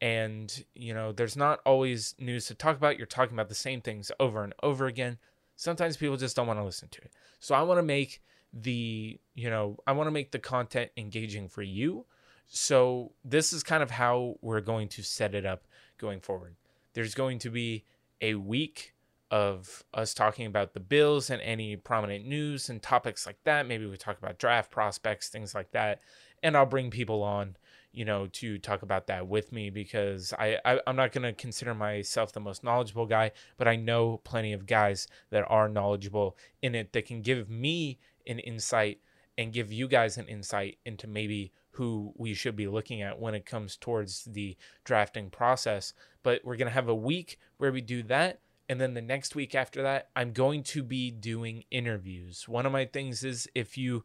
And, 0.00 0.64
you 0.74 0.94
know, 0.94 1.12
there's 1.12 1.36
not 1.36 1.60
always 1.66 2.14
news 2.18 2.46
to 2.46 2.54
talk 2.54 2.76
about. 2.76 2.96
You're 2.96 3.06
talking 3.06 3.34
about 3.34 3.48
the 3.48 3.54
same 3.54 3.80
things 3.80 4.10
over 4.18 4.42
and 4.42 4.54
over 4.62 4.86
again. 4.86 5.18
Sometimes 5.56 5.96
people 5.96 6.16
just 6.16 6.36
don't 6.36 6.46
want 6.46 6.58
to 6.58 6.64
listen 6.64 6.88
to 6.90 7.02
it. 7.02 7.12
So 7.38 7.54
I 7.54 7.62
want 7.62 7.78
to 7.78 7.82
make 7.82 8.22
the, 8.52 9.20
you 9.34 9.50
know, 9.50 9.76
I 9.86 9.92
want 9.92 10.06
to 10.06 10.12
make 10.12 10.30
the 10.30 10.38
content 10.38 10.90
engaging 10.96 11.48
for 11.48 11.62
you. 11.62 12.06
So 12.46 13.12
this 13.24 13.52
is 13.52 13.62
kind 13.62 13.82
of 13.82 13.90
how 13.90 14.36
we're 14.40 14.60
going 14.60 14.88
to 14.88 15.02
set 15.02 15.34
it 15.34 15.44
up 15.44 15.64
going 15.98 16.20
forward. 16.20 16.56
There's 16.94 17.14
going 17.14 17.38
to 17.40 17.50
be 17.50 17.84
a 18.20 18.34
week 18.34 18.94
of 19.30 19.84
us 19.94 20.12
talking 20.12 20.46
about 20.46 20.74
the 20.74 20.80
Bills 20.80 21.30
and 21.30 21.40
any 21.42 21.76
prominent 21.76 22.26
news 22.26 22.68
and 22.68 22.82
topics 22.82 23.26
like 23.26 23.38
that. 23.44 23.66
Maybe 23.66 23.86
we 23.86 23.96
talk 23.96 24.18
about 24.18 24.38
draft 24.38 24.70
prospects, 24.70 25.28
things 25.28 25.54
like 25.54 25.70
that. 25.70 26.00
And 26.42 26.56
I'll 26.56 26.66
bring 26.66 26.90
people 26.90 27.22
on, 27.22 27.56
you 27.92 28.04
know, 28.04 28.26
to 28.26 28.58
talk 28.58 28.82
about 28.82 29.06
that 29.06 29.28
with 29.28 29.52
me 29.52 29.70
because 29.70 30.34
I, 30.38 30.58
I 30.64 30.80
am 30.86 30.96
not 30.96 31.12
gonna 31.12 31.32
consider 31.32 31.74
myself 31.74 32.32
the 32.32 32.40
most 32.40 32.64
knowledgeable 32.64 33.06
guy, 33.06 33.30
but 33.56 33.68
I 33.68 33.76
know 33.76 34.20
plenty 34.24 34.52
of 34.52 34.66
guys 34.66 35.06
that 35.30 35.44
are 35.48 35.68
knowledgeable 35.68 36.36
in 36.60 36.74
it 36.74 36.92
that 36.92 37.06
can 37.06 37.22
give 37.22 37.48
me 37.48 37.98
an 38.26 38.40
insight 38.40 39.00
and 39.38 39.52
give 39.52 39.72
you 39.72 39.86
guys 39.86 40.18
an 40.18 40.26
insight 40.26 40.78
into 40.84 41.06
maybe 41.06 41.52
who 41.72 42.12
we 42.16 42.34
should 42.34 42.56
be 42.56 42.66
looking 42.66 43.00
at 43.00 43.20
when 43.20 43.34
it 43.34 43.46
comes 43.46 43.76
towards 43.76 44.24
the 44.24 44.56
drafting 44.84 45.30
process. 45.30 45.92
But 46.24 46.44
we're 46.44 46.56
gonna 46.56 46.70
have 46.70 46.88
a 46.88 46.94
week 46.94 47.38
where 47.58 47.70
we 47.70 47.80
do 47.80 48.02
that 48.04 48.40
and 48.70 48.80
then 48.80 48.94
the 48.94 49.02
next 49.02 49.34
week 49.34 49.56
after 49.56 49.82
that, 49.82 50.10
I'm 50.14 50.32
going 50.32 50.62
to 50.62 50.84
be 50.84 51.10
doing 51.10 51.64
interviews. 51.72 52.46
One 52.46 52.66
of 52.66 52.70
my 52.70 52.84
things 52.84 53.24
is 53.24 53.48
if 53.52 53.76
you 53.76 54.04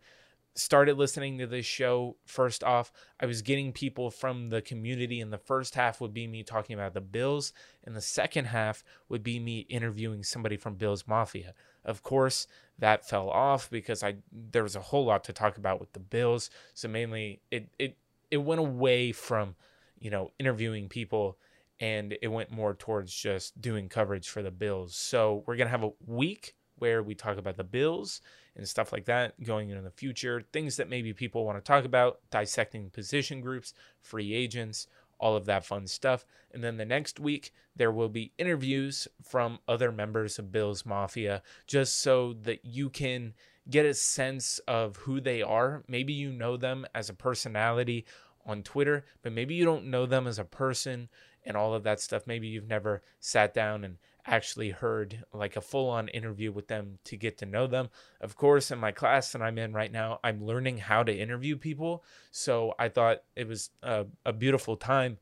started 0.55 0.97
listening 0.97 1.37
to 1.37 1.45
this 1.45 1.67
show, 1.67 2.15
first 2.25 2.63
off, 2.63 2.91
I 3.19 3.27
was 3.27 3.43
getting 3.43 3.73
people 3.73 4.09
from 4.09 4.49
the 4.49 4.63
community, 4.63 5.21
and 5.21 5.31
the 5.31 5.37
first 5.37 5.75
half 5.75 6.01
would 6.01 6.15
be 6.15 6.25
me 6.25 6.41
talking 6.41 6.73
about 6.73 6.95
the 6.95 7.01
Bills, 7.01 7.53
and 7.83 7.95
the 7.95 8.01
second 8.01 8.45
half 8.45 8.83
would 9.07 9.21
be 9.21 9.39
me 9.39 9.67
interviewing 9.69 10.23
somebody 10.23 10.57
from 10.57 10.77
Bills 10.77 11.03
Mafia. 11.05 11.53
Of 11.83 12.01
course, 12.01 12.47
that 12.79 13.07
fell 13.07 13.29
off 13.29 13.69
because 13.69 14.01
I 14.01 14.15
there 14.31 14.63
was 14.63 14.75
a 14.75 14.81
whole 14.81 15.05
lot 15.05 15.25
to 15.25 15.33
talk 15.33 15.59
about 15.59 15.79
with 15.79 15.93
the 15.93 15.99
Bills. 15.99 16.49
So 16.73 16.87
mainly 16.87 17.39
it 17.51 17.69
it 17.77 17.97
it 18.31 18.37
went 18.37 18.61
away 18.61 19.11
from, 19.11 19.57
you 19.99 20.09
know, 20.09 20.31
interviewing 20.39 20.89
people 20.89 21.37
and 21.79 22.17
it 22.21 22.27
went 22.27 22.51
more 22.51 22.73
towards 22.73 23.13
just 23.13 23.59
doing 23.59 23.89
coverage 23.89 24.29
for 24.29 24.41
the 24.41 24.51
Bills. 24.51 24.95
So 24.95 25.43
we're 25.45 25.57
to 25.57 25.67
have 25.67 25.83
a 25.83 25.91
week 26.05 26.55
where 26.77 27.03
we 27.03 27.15
talk 27.15 27.37
about 27.37 27.57
the 27.57 27.63
Bills 27.63 28.21
and 28.55 28.67
stuff 28.67 28.93
like 28.93 29.05
that 29.05 29.41
going 29.43 29.69
into 29.69 29.81
the 29.81 29.89
future, 29.89 30.43
things 30.53 30.77
that 30.77 30.89
maybe 30.89 31.13
people 31.13 31.45
want 31.45 31.57
to 31.57 31.61
talk 31.61 31.85
about, 31.85 32.19
dissecting 32.31 32.89
position 32.89 33.41
groups, 33.41 33.73
free 34.01 34.33
agents, 34.33 34.87
all 35.19 35.35
of 35.35 35.45
that 35.45 35.65
fun 35.65 35.87
stuff. 35.87 36.25
And 36.53 36.63
then 36.63 36.77
the 36.77 36.85
next 36.85 37.19
week, 37.19 37.53
there 37.75 37.91
will 37.91 38.09
be 38.09 38.31
interviews 38.37 39.07
from 39.23 39.59
other 39.67 39.91
members 39.91 40.39
of 40.39 40.51
Bills 40.51 40.85
Mafia 40.85 41.41
just 41.67 41.99
so 41.99 42.33
that 42.43 42.63
you 42.63 42.89
can 42.89 43.33
get 43.69 43.85
a 43.85 43.93
sense 43.93 44.59
of 44.67 44.97
who 44.97 45.19
they 45.19 45.41
are. 45.41 45.83
Maybe 45.87 46.13
you 46.13 46.31
know 46.31 46.55
them 46.57 46.85
as 46.93 47.09
a 47.09 47.13
personality 47.13 48.05
on 48.45 48.63
Twitter, 48.63 49.05
but 49.23 49.33
maybe 49.33 49.55
you 49.55 49.65
don't 49.65 49.85
know 49.85 50.05
them 50.05 50.27
as 50.27 50.37
a 50.37 50.45
person 50.45 51.09
and 51.45 51.55
all 51.55 51.73
of 51.73 51.83
that 51.83 51.99
stuff. 51.99 52.27
Maybe 52.27 52.47
you've 52.47 52.67
never 52.67 53.01
sat 53.19 53.53
down 53.53 53.83
and 53.83 53.97
actually 54.27 54.71
heard 54.71 55.23
like 55.33 55.55
a 55.55 55.61
full 55.61 55.89
on 55.89 56.07
interview 56.07 56.51
with 56.51 56.67
them 56.67 56.97
to 57.03 57.15
get 57.15 57.37
to 57.37 57.45
know 57.45 57.67
them. 57.67 57.89
Of 58.19 58.35
course, 58.35 58.71
in 58.71 58.79
my 58.79 58.91
class 58.91 59.31
that 59.31 59.41
I'm 59.41 59.57
in 59.57 59.73
right 59.73 59.91
now, 59.91 60.19
I'm 60.23 60.43
learning 60.43 60.79
how 60.79 61.03
to 61.03 61.15
interview 61.15 61.55
people. 61.55 62.03
So 62.31 62.73
I 62.79 62.89
thought 62.89 63.23
it 63.35 63.47
was 63.47 63.69
a, 63.83 64.05
a 64.25 64.33
beautiful 64.33 64.77
time 64.77 65.17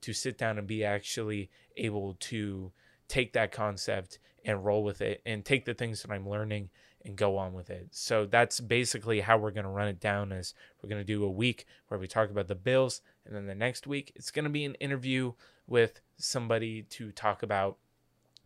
to 0.00 0.12
sit 0.12 0.38
down 0.38 0.58
and 0.58 0.66
be 0.66 0.84
actually 0.84 1.50
able 1.76 2.16
to 2.20 2.72
take 3.08 3.32
that 3.32 3.52
concept 3.52 4.18
and 4.44 4.64
roll 4.64 4.82
with 4.82 5.00
it 5.00 5.20
and 5.24 5.44
take 5.44 5.64
the 5.64 5.74
things 5.74 6.02
that 6.02 6.10
I'm 6.10 6.28
learning 6.28 6.70
and 7.04 7.16
go 7.16 7.36
on 7.36 7.52
with 7.52 7.70
it. 7.70 7.88
So 7.90 8.26
that's 8.26 8.60
basically 8.60 9.20
how 9.20 9.38
we're 9.38 9.50
going 9.50 9.64
to 9.64 9.70
run 9.70 9.88
it 9.88 10.00
down 10.00 10.32
is 10.32 10.54
we're 10.82 10.88
going 10.88 11.00
to 11.00 11.04
do 11.04 11.24
a 11.24 11.30
week 11.30 11.64
where 11.88 11.98
we 11.98 12.06
talk 12.06 12.30
about 12.30 12.48
the 12.48 12.54
Bills 12.54 13.00
and 13.28 13.36
then 13.36 13.46
the 13.46 13.54
next 13.54 13.86
week 13.86 14.12
it's 14.16 14.30
going 14.30 14.44
to 14.44 14.50
be 14.50 14.64
an 14.64 14.74
interview 14.76 15.32
with 15.66 16.00
somebody 16.16 16.82
to 16.82 17.12
talk 17.12 17.42
about 17.42 17.76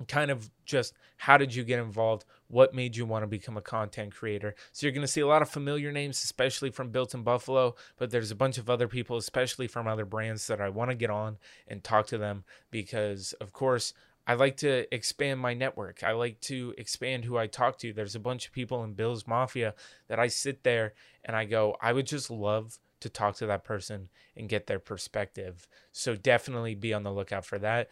kind 0.09 0.31
of 0.31 0.51
just 0.65 0.95
how 1.17 1.37
did 1.37 1.55
you 1.55 1.63
get 1.63 1.79
involved 1.79 2.25
what 2.49 2.75
made 2.75 2.97
you 2.97 3.07
want 3.07 3.23
to 3.23 3.27
become 3.29 3.57
a 3.57 3.63
content 3.63 4.13
creator 4.13 4.55
so 4.73 4.85
you're 4.85 4.93
going 4.93 5.07
to 5.07 5.13
see 5.13 5.21
a 5.21 5.27
lot 5.27 5.43
of 5.43 5.49
familiar 5.49 5.93
names 5.93 6.23
especially 6.25 6.71
from 6.71 6.91
built 6.91 7.15
in 7.15 7.23
buffalo 7.23 7.75
but 7.97 8.11
there's 8.11 8.33
a 8.33 8.37
bunch 8.37 8.59
of 8.59 8.69
other 8.69 8.89
people 8.89 9.17
especially 9.17 9.69
from 9.69 9.87
other 9.87 10.05
brands 10.05 10.47
that 10.49 10.61
i 10.61 10.69
want 10.69 10.91
to 10.91 10.97
get 10.97 11.11
on 11.11 11.39
and 11.69 11.85
talk 11.85 12.07
to 12.07 12.19
them 12.19 12.43
because 12.71 13.33
of 13.35 13.53
course 13.53 13.95
I 14.27 14.35
like 14.35 14.59
to 14.59 14.93
expand 14.95 15.41
my 15.41 15.53
network. 15.53 16.05
I 16.05 16.13
like 16.13 16.41
to 16.43 16.75
expand 16.79 17.25
who 17.25 17.37
I 17.37 17.49
talk 17.49 17.79
to. 17.79 17.93
There's 17.93 18.15
a 18.15 18.21
bunch 18.21 18.47
of 18.47 18.53
people 18.53 18.85
in 18.85 18.93
Bill's 18.93 19.27
Mafia 19.27 19.75
that 20.07 20.21
I 20.21 20.29
sit 20.29 20.63
there 20.63 20.95
and 21.25 21.35
I 21.37 21.45
go, 21.45 21.77
I 21.81 21.93
would 21.93 22.07
just 22.07 22.31
love 22.31 22.79
to 23.03 23.09
talk 23.09 23.37
to 23.37 23.47
that 23.47 23.65
person 23.65 24.09
and 24.37 24.49
get 24.49 24.67
their 24.67 24.79
perspective. 24.79 25.69
So 25.93 26.17
definitely 26.17 26.75
be 26.75 26.95
on 26.95 27.03
the 27.03 27.13
lookout 27.13 27.45
for 27.45 27.59
that. 27.59 27.91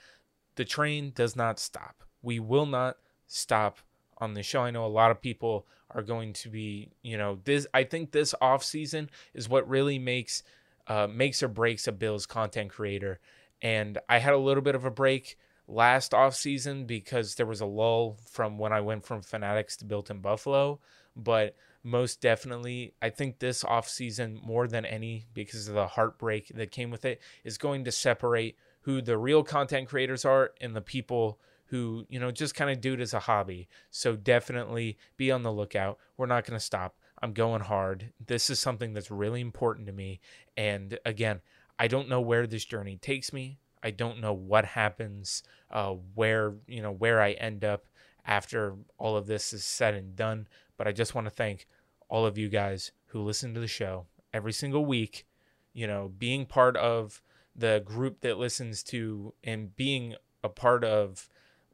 The 0.57 0.65
train 0.65 1.13
does 1.15 1.37
not 1.37 1.59
stop. 1.59 2.03
We 2.23 2.39
will 2.41 2.67
not 2.67 2.97
stop 3.27 3.79
on 4.19 4.35
the 4.35 4.43
show. 4.43 4.63
I 4.63 4.71
know 4.71 4.85
a 4.85 4.89
lot 4.89 5.11
of 5.11 5.21
people 5.21 5.67
are 5.91 6.03
going 6.03 6.33
to 6.35 6.49
be, 6.49 6.91
you 7.03 7.17
know, 7.17 7.39
this 7.45 7.67
I 7.73 7.85
think 7.85 8.13
this 8.13 8.35
off 8.41 8.63
season 8.65 9.11
is 9.35 9.49
what 9.49 9.69
really 9.69 9.99
makes 9.99 10.43
uh, 10.87 11.07
makes 11.07 11.43
or 11.43 11.49
breaks 11.49 11.87
a 11.87 11.93
Bills 11.93 12.27
content 12.27 12.71
creator. 12.71 13.21
And 13.63 13.99
I 14.09 14.19
had 14.19 14.35
a 14.35 14.39
little 14.39 14.63
bit 14.63 14.75
of 14.75 14.85
a 14.85 14.91
break 14.91 15.37
last 15.69 16.13
off 16.15 16.35
season 16.35 16.85
because 16.85 17.35
there 17.35 17.47
was 17.47 17.61
a 17.61 17.67
lull 17.67 18.19
from 18.29 18.59
when 18.59 18.73
I 18.73 18.81
went 18.81 19.05
from 19.05 19.23
Fanatics 19.23 19.77
to 19.79 19.85
Built 19.85 20.11
in 20.11 20.21
Buffalo, 20.21 20.81
but 21.15 21.55
most 21.83 22.21
definitely 22.21 22.95
I 23.01 23.11
think 23.11 23.39
this 23.39 23.65
off 23.65 23.89
season 23.89 24.39
more 24.43 24.67
than 24.67 24.85
any 24.85 25.27
because 25.33 25.69
of 25.69 25.75
the 25.75 25.87
heartbreak 25.87 26.49
that 26.55 26.71
came 26.71 26.91
with 26.91 27.05
it 27.05 27.21
is 27.45 27.59
going 27.59 27.85
to 27.85 27.93
separate 27.93 28.57
who 28.83 29.01
the 29.01 29.19
real 29.19 29.43
content 29.43 29.89
creators 29.89 30.25
are 30.25 30.53
and 30.61 30.75
the 30.75 30.81
people 30.81 31.39
who, 31.67 32.05
you 32.09 32.19
know, 32.19 32.31
just 32.33 32.55
kind 32.55 32.71
of 32.71 32.81
do 32.81 32.95
it 32.95 33.01
as 33.01 33.15
a 33.15 33.21
hobby. 33.21 33.69
So 33.91 34.17
definitely 34.17 34.99
be 35.17 35.31
on 35.31 35.43
the 35.43 35.53
lookout. 35.53 35.99
We're 36.17 36.27
not 36.27 36.45
going 36.45 36.59
to 36.59 36.65
stop. 36.65 36.97
I'm 37.23 37.33
going 37.33 37.63
hard. 37.63 38.13
This 38.27 38.51
is 38.51 38.59
something 38.59 38.93
that's 38.93 39.11
really 39.11 39.41
important 39.41 39.87
to 39.87 39.93
me. 39.93 40.21
And 40.57 40.99
again, 41.05 41.41
I 41.79 41.87
don't 41.87 42.09
know 42.09 42.21
where 42.21 42.47
this 42.47 42.65
journey 42.65 42.97
takes 42.97 43.33
me. 43.33 43.59
I 43.83 43.91
don't 43.91 44.21
know 44.21 44.33
what 44.33 44.65
happens, 44.65 45.43
uh, 45.71 45.95
where 46.15 46.55
you 46.67 46.83
know 46.83 46.93
where 46.93 47.23
I 47.23 47.33
end 47.33 47.65
up 47.65 47.87
after 48.27 48.75
all 48.99 49.17
of 49.17 49.27
this 49.27 49.53
is 49.53 49.65
said 49.65 49.95
and 49.95 50.15
done. 50.15 50.49
But 50.81 50.89
I 50.89 50.93
just 50.93 51.15
want 51.15 51.27
to 51.27 51.31
thank 51.31 51.67
all 52.09 52.25
of 52.25 52.39
you 52.39 52.49
guys 52.49 52.93
who 53.09 53.21
listen 53.21 53.53
to 53.53 53.61
the 53.61 53.67
show 53.67 54.07
every 54.33 54.55
single 54.55 54.87
week. 54.87 55.27
You 55.75 55.87
know, 55.87 56.11
being 56.19 56.47
part 56.47 56.75
of 56.75 57.21
the 57.55 57.83
group 57.85 58.23
that 58.23 58.39
listens 58.39 58.83
to 58.85 59.35
and 59.45 59.77
being 59.77 60.15
a 60.43 60.49
part 60.49 60.83
of 60.83 61.29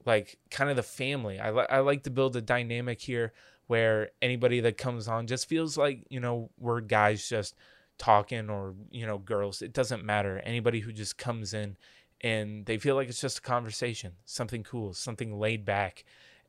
like 0.04 0.40
kind 0.50 0.70
of 0.70 0.74
the 0.74 0.82
family. 0.82 1.38
I, 1.38 1.52
li- 1.52 1.68
I 1.70 1.78
like 1.78 2.02
to 2.02 2.10
build 2.10 2.34
a 2.34 2.40
dynamic 2.40 3.00
here 3.00 3.32
where 3.68 4.10
anybody 4.20 4.58
that 4.58 4.76
comes 4.76 5.06
on 5.06 5.28
just 5.28 5.48
feels 5.48 5.78
like, 5.78 6.04
you 6.08 6.18
know, 6.18 6.50
we're 6.58 6.80
guys 6.80 7.28
just 7.28 7.54
talking 7.98 8.50
or, 8.50 8.74
you 8.90 9.06
know, 9.06 9.18
girls. 9.18 9.62
It 9.62 9.72
doesn't 9.72 10.04
matter. 10.04 10.40
Anybody 10.40 10.80
who 10.80 10.90
just 10.90 11.16
comes 11.16 11.54
in 11.54 11.76
and 12.22 12.66
they 12.66 12.76
feel 12.76 12.96
like 12.96 13.08
it's 13.08 13.20
just 13.20 13.38
a 13.38 13.42
conversation, 13.42 14.14
something 14.24 14.64
cool, 14.64 14.94
something 14.94 15.38
laid 15.38 15.64
back. 15.64 16.04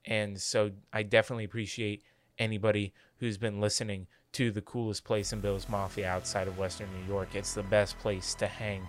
And 0.05 0.41
so 0.41 0.71
I 0.91 1.03
definitely 1.03 1.43
appreciate 1.43 2.01
anybody 2.39 2.93
who's 3.19 3.37
been 3.37 3.59
listening 3.59 4.07
to 4.33 4.51
the 4.51 4.61
coolest 4.61 5.03
place 5.03 5.33
in 5.33 5.39
Bills 5.39 5.67
Mafia 5.69 6.07
outside 6.09 6.47
of 6.47 6.57
Western 6.57 6.87
New 6.99 7.11
York. 7.11 7.29
It's 7.33 7.53
the 7.53 7.63
best 7.63 7.97
place 7.99 8.35
to 8.35 8.47
hang. 8.47 8.87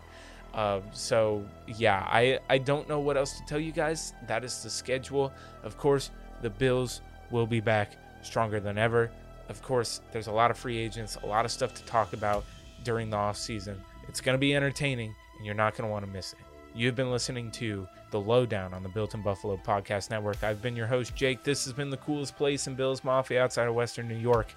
Uh, 0.55 0.81
so 0.93 1.45
yeah, 1.67 2.07
I 2.09 2.39
I 2.49 2.59
don't 2.59 2.89
know 2.89 3.01
what 3.01 3.17
else 3.17 3.39
to 3.39 3.45
tell 3.47 3.61
you 3.61 3.73
guys. 3.73 4.15
That 4.27 4.45
is 4.45 4.63
the 4.63 4.71
schedule. 4.71 5.33
Of 5.63 5.77
course, 5.77 6.11
the 6.43 6.51
Bills 6.51 7.01
will 7.31 7.47
be 7.47 7.61
back 7.61 7.97
stronger 8.23 8.61
than 8.61 8.79
ever. 8.79 9.11
Of 9.49 9.63
course, 9.63 10.01
there's 10.13 10.27
a 10.27 10.33
lot 10.33 10.51
of 10.51 10.59
free 10.59 10.79
agents, 10.79 11.17
a 11.23 11.27
lot 11.27 11.45
of 11.45 11.51
stuff 11.51 11.75
to 11.75 11.83
talk 11.85 12.13
about 12.13 12.45
during 12.85 13.11
the 13.11 13.17
off 13.17 13.37
season. 13.37 13.81
It's 14.09 14.21
going 14.21 14.35
to 14.35 14.39
be 14.39 14.55
entertaining, 14.55 15.15
and 15.37 15.47
you're 15.47 15.55
not 15.55 15.77
going 15.77 15.89
to 15.89 15.93
want 15.93 16.05
to 16.05 16.11
miss 16.11 16.33
it. 16.33 16.39
You've 16.79 16.95
been 16.95 17.11
listening 17.11 17.51
to 17.51 17.89
The 18.13 18.21
Lowdown 18.21 18.73
on 18.73 18.85
the 18.85 18.89
Built 18.89 19.13
in 19.15 19.21
Buffalo 19.21 19.57
Podcast 19.57 20.11
Network. 20.11 20.45
I've 20.45 20.63
been 20.63 20.77
your 20.77 20.87
host, 20.87 21.17
Jake. 21.17 21.43
This 21.43 21.65
has 21.65 21.73
been 21.73 21.91
the 21.91 21.97
coolest 21.97 22.37
place 22.37 22.69
in 22.69 22.77
Bills 22.77 23.03
Mafia 23.03 23.43
outside 23.43 23.67
of 23.67 23.75
Western 23.75 24.07
New 24.07 24.15
York. 24.15 24.55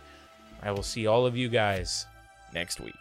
I 0.62 0.70
will 0.70 0.84
see 0.84 1.08
all 1.08 1.26
of 1.26 1.36
you 1.36 1.50
guys 1.50 2.06
next 2.54 2.80
week. 2.80 2.94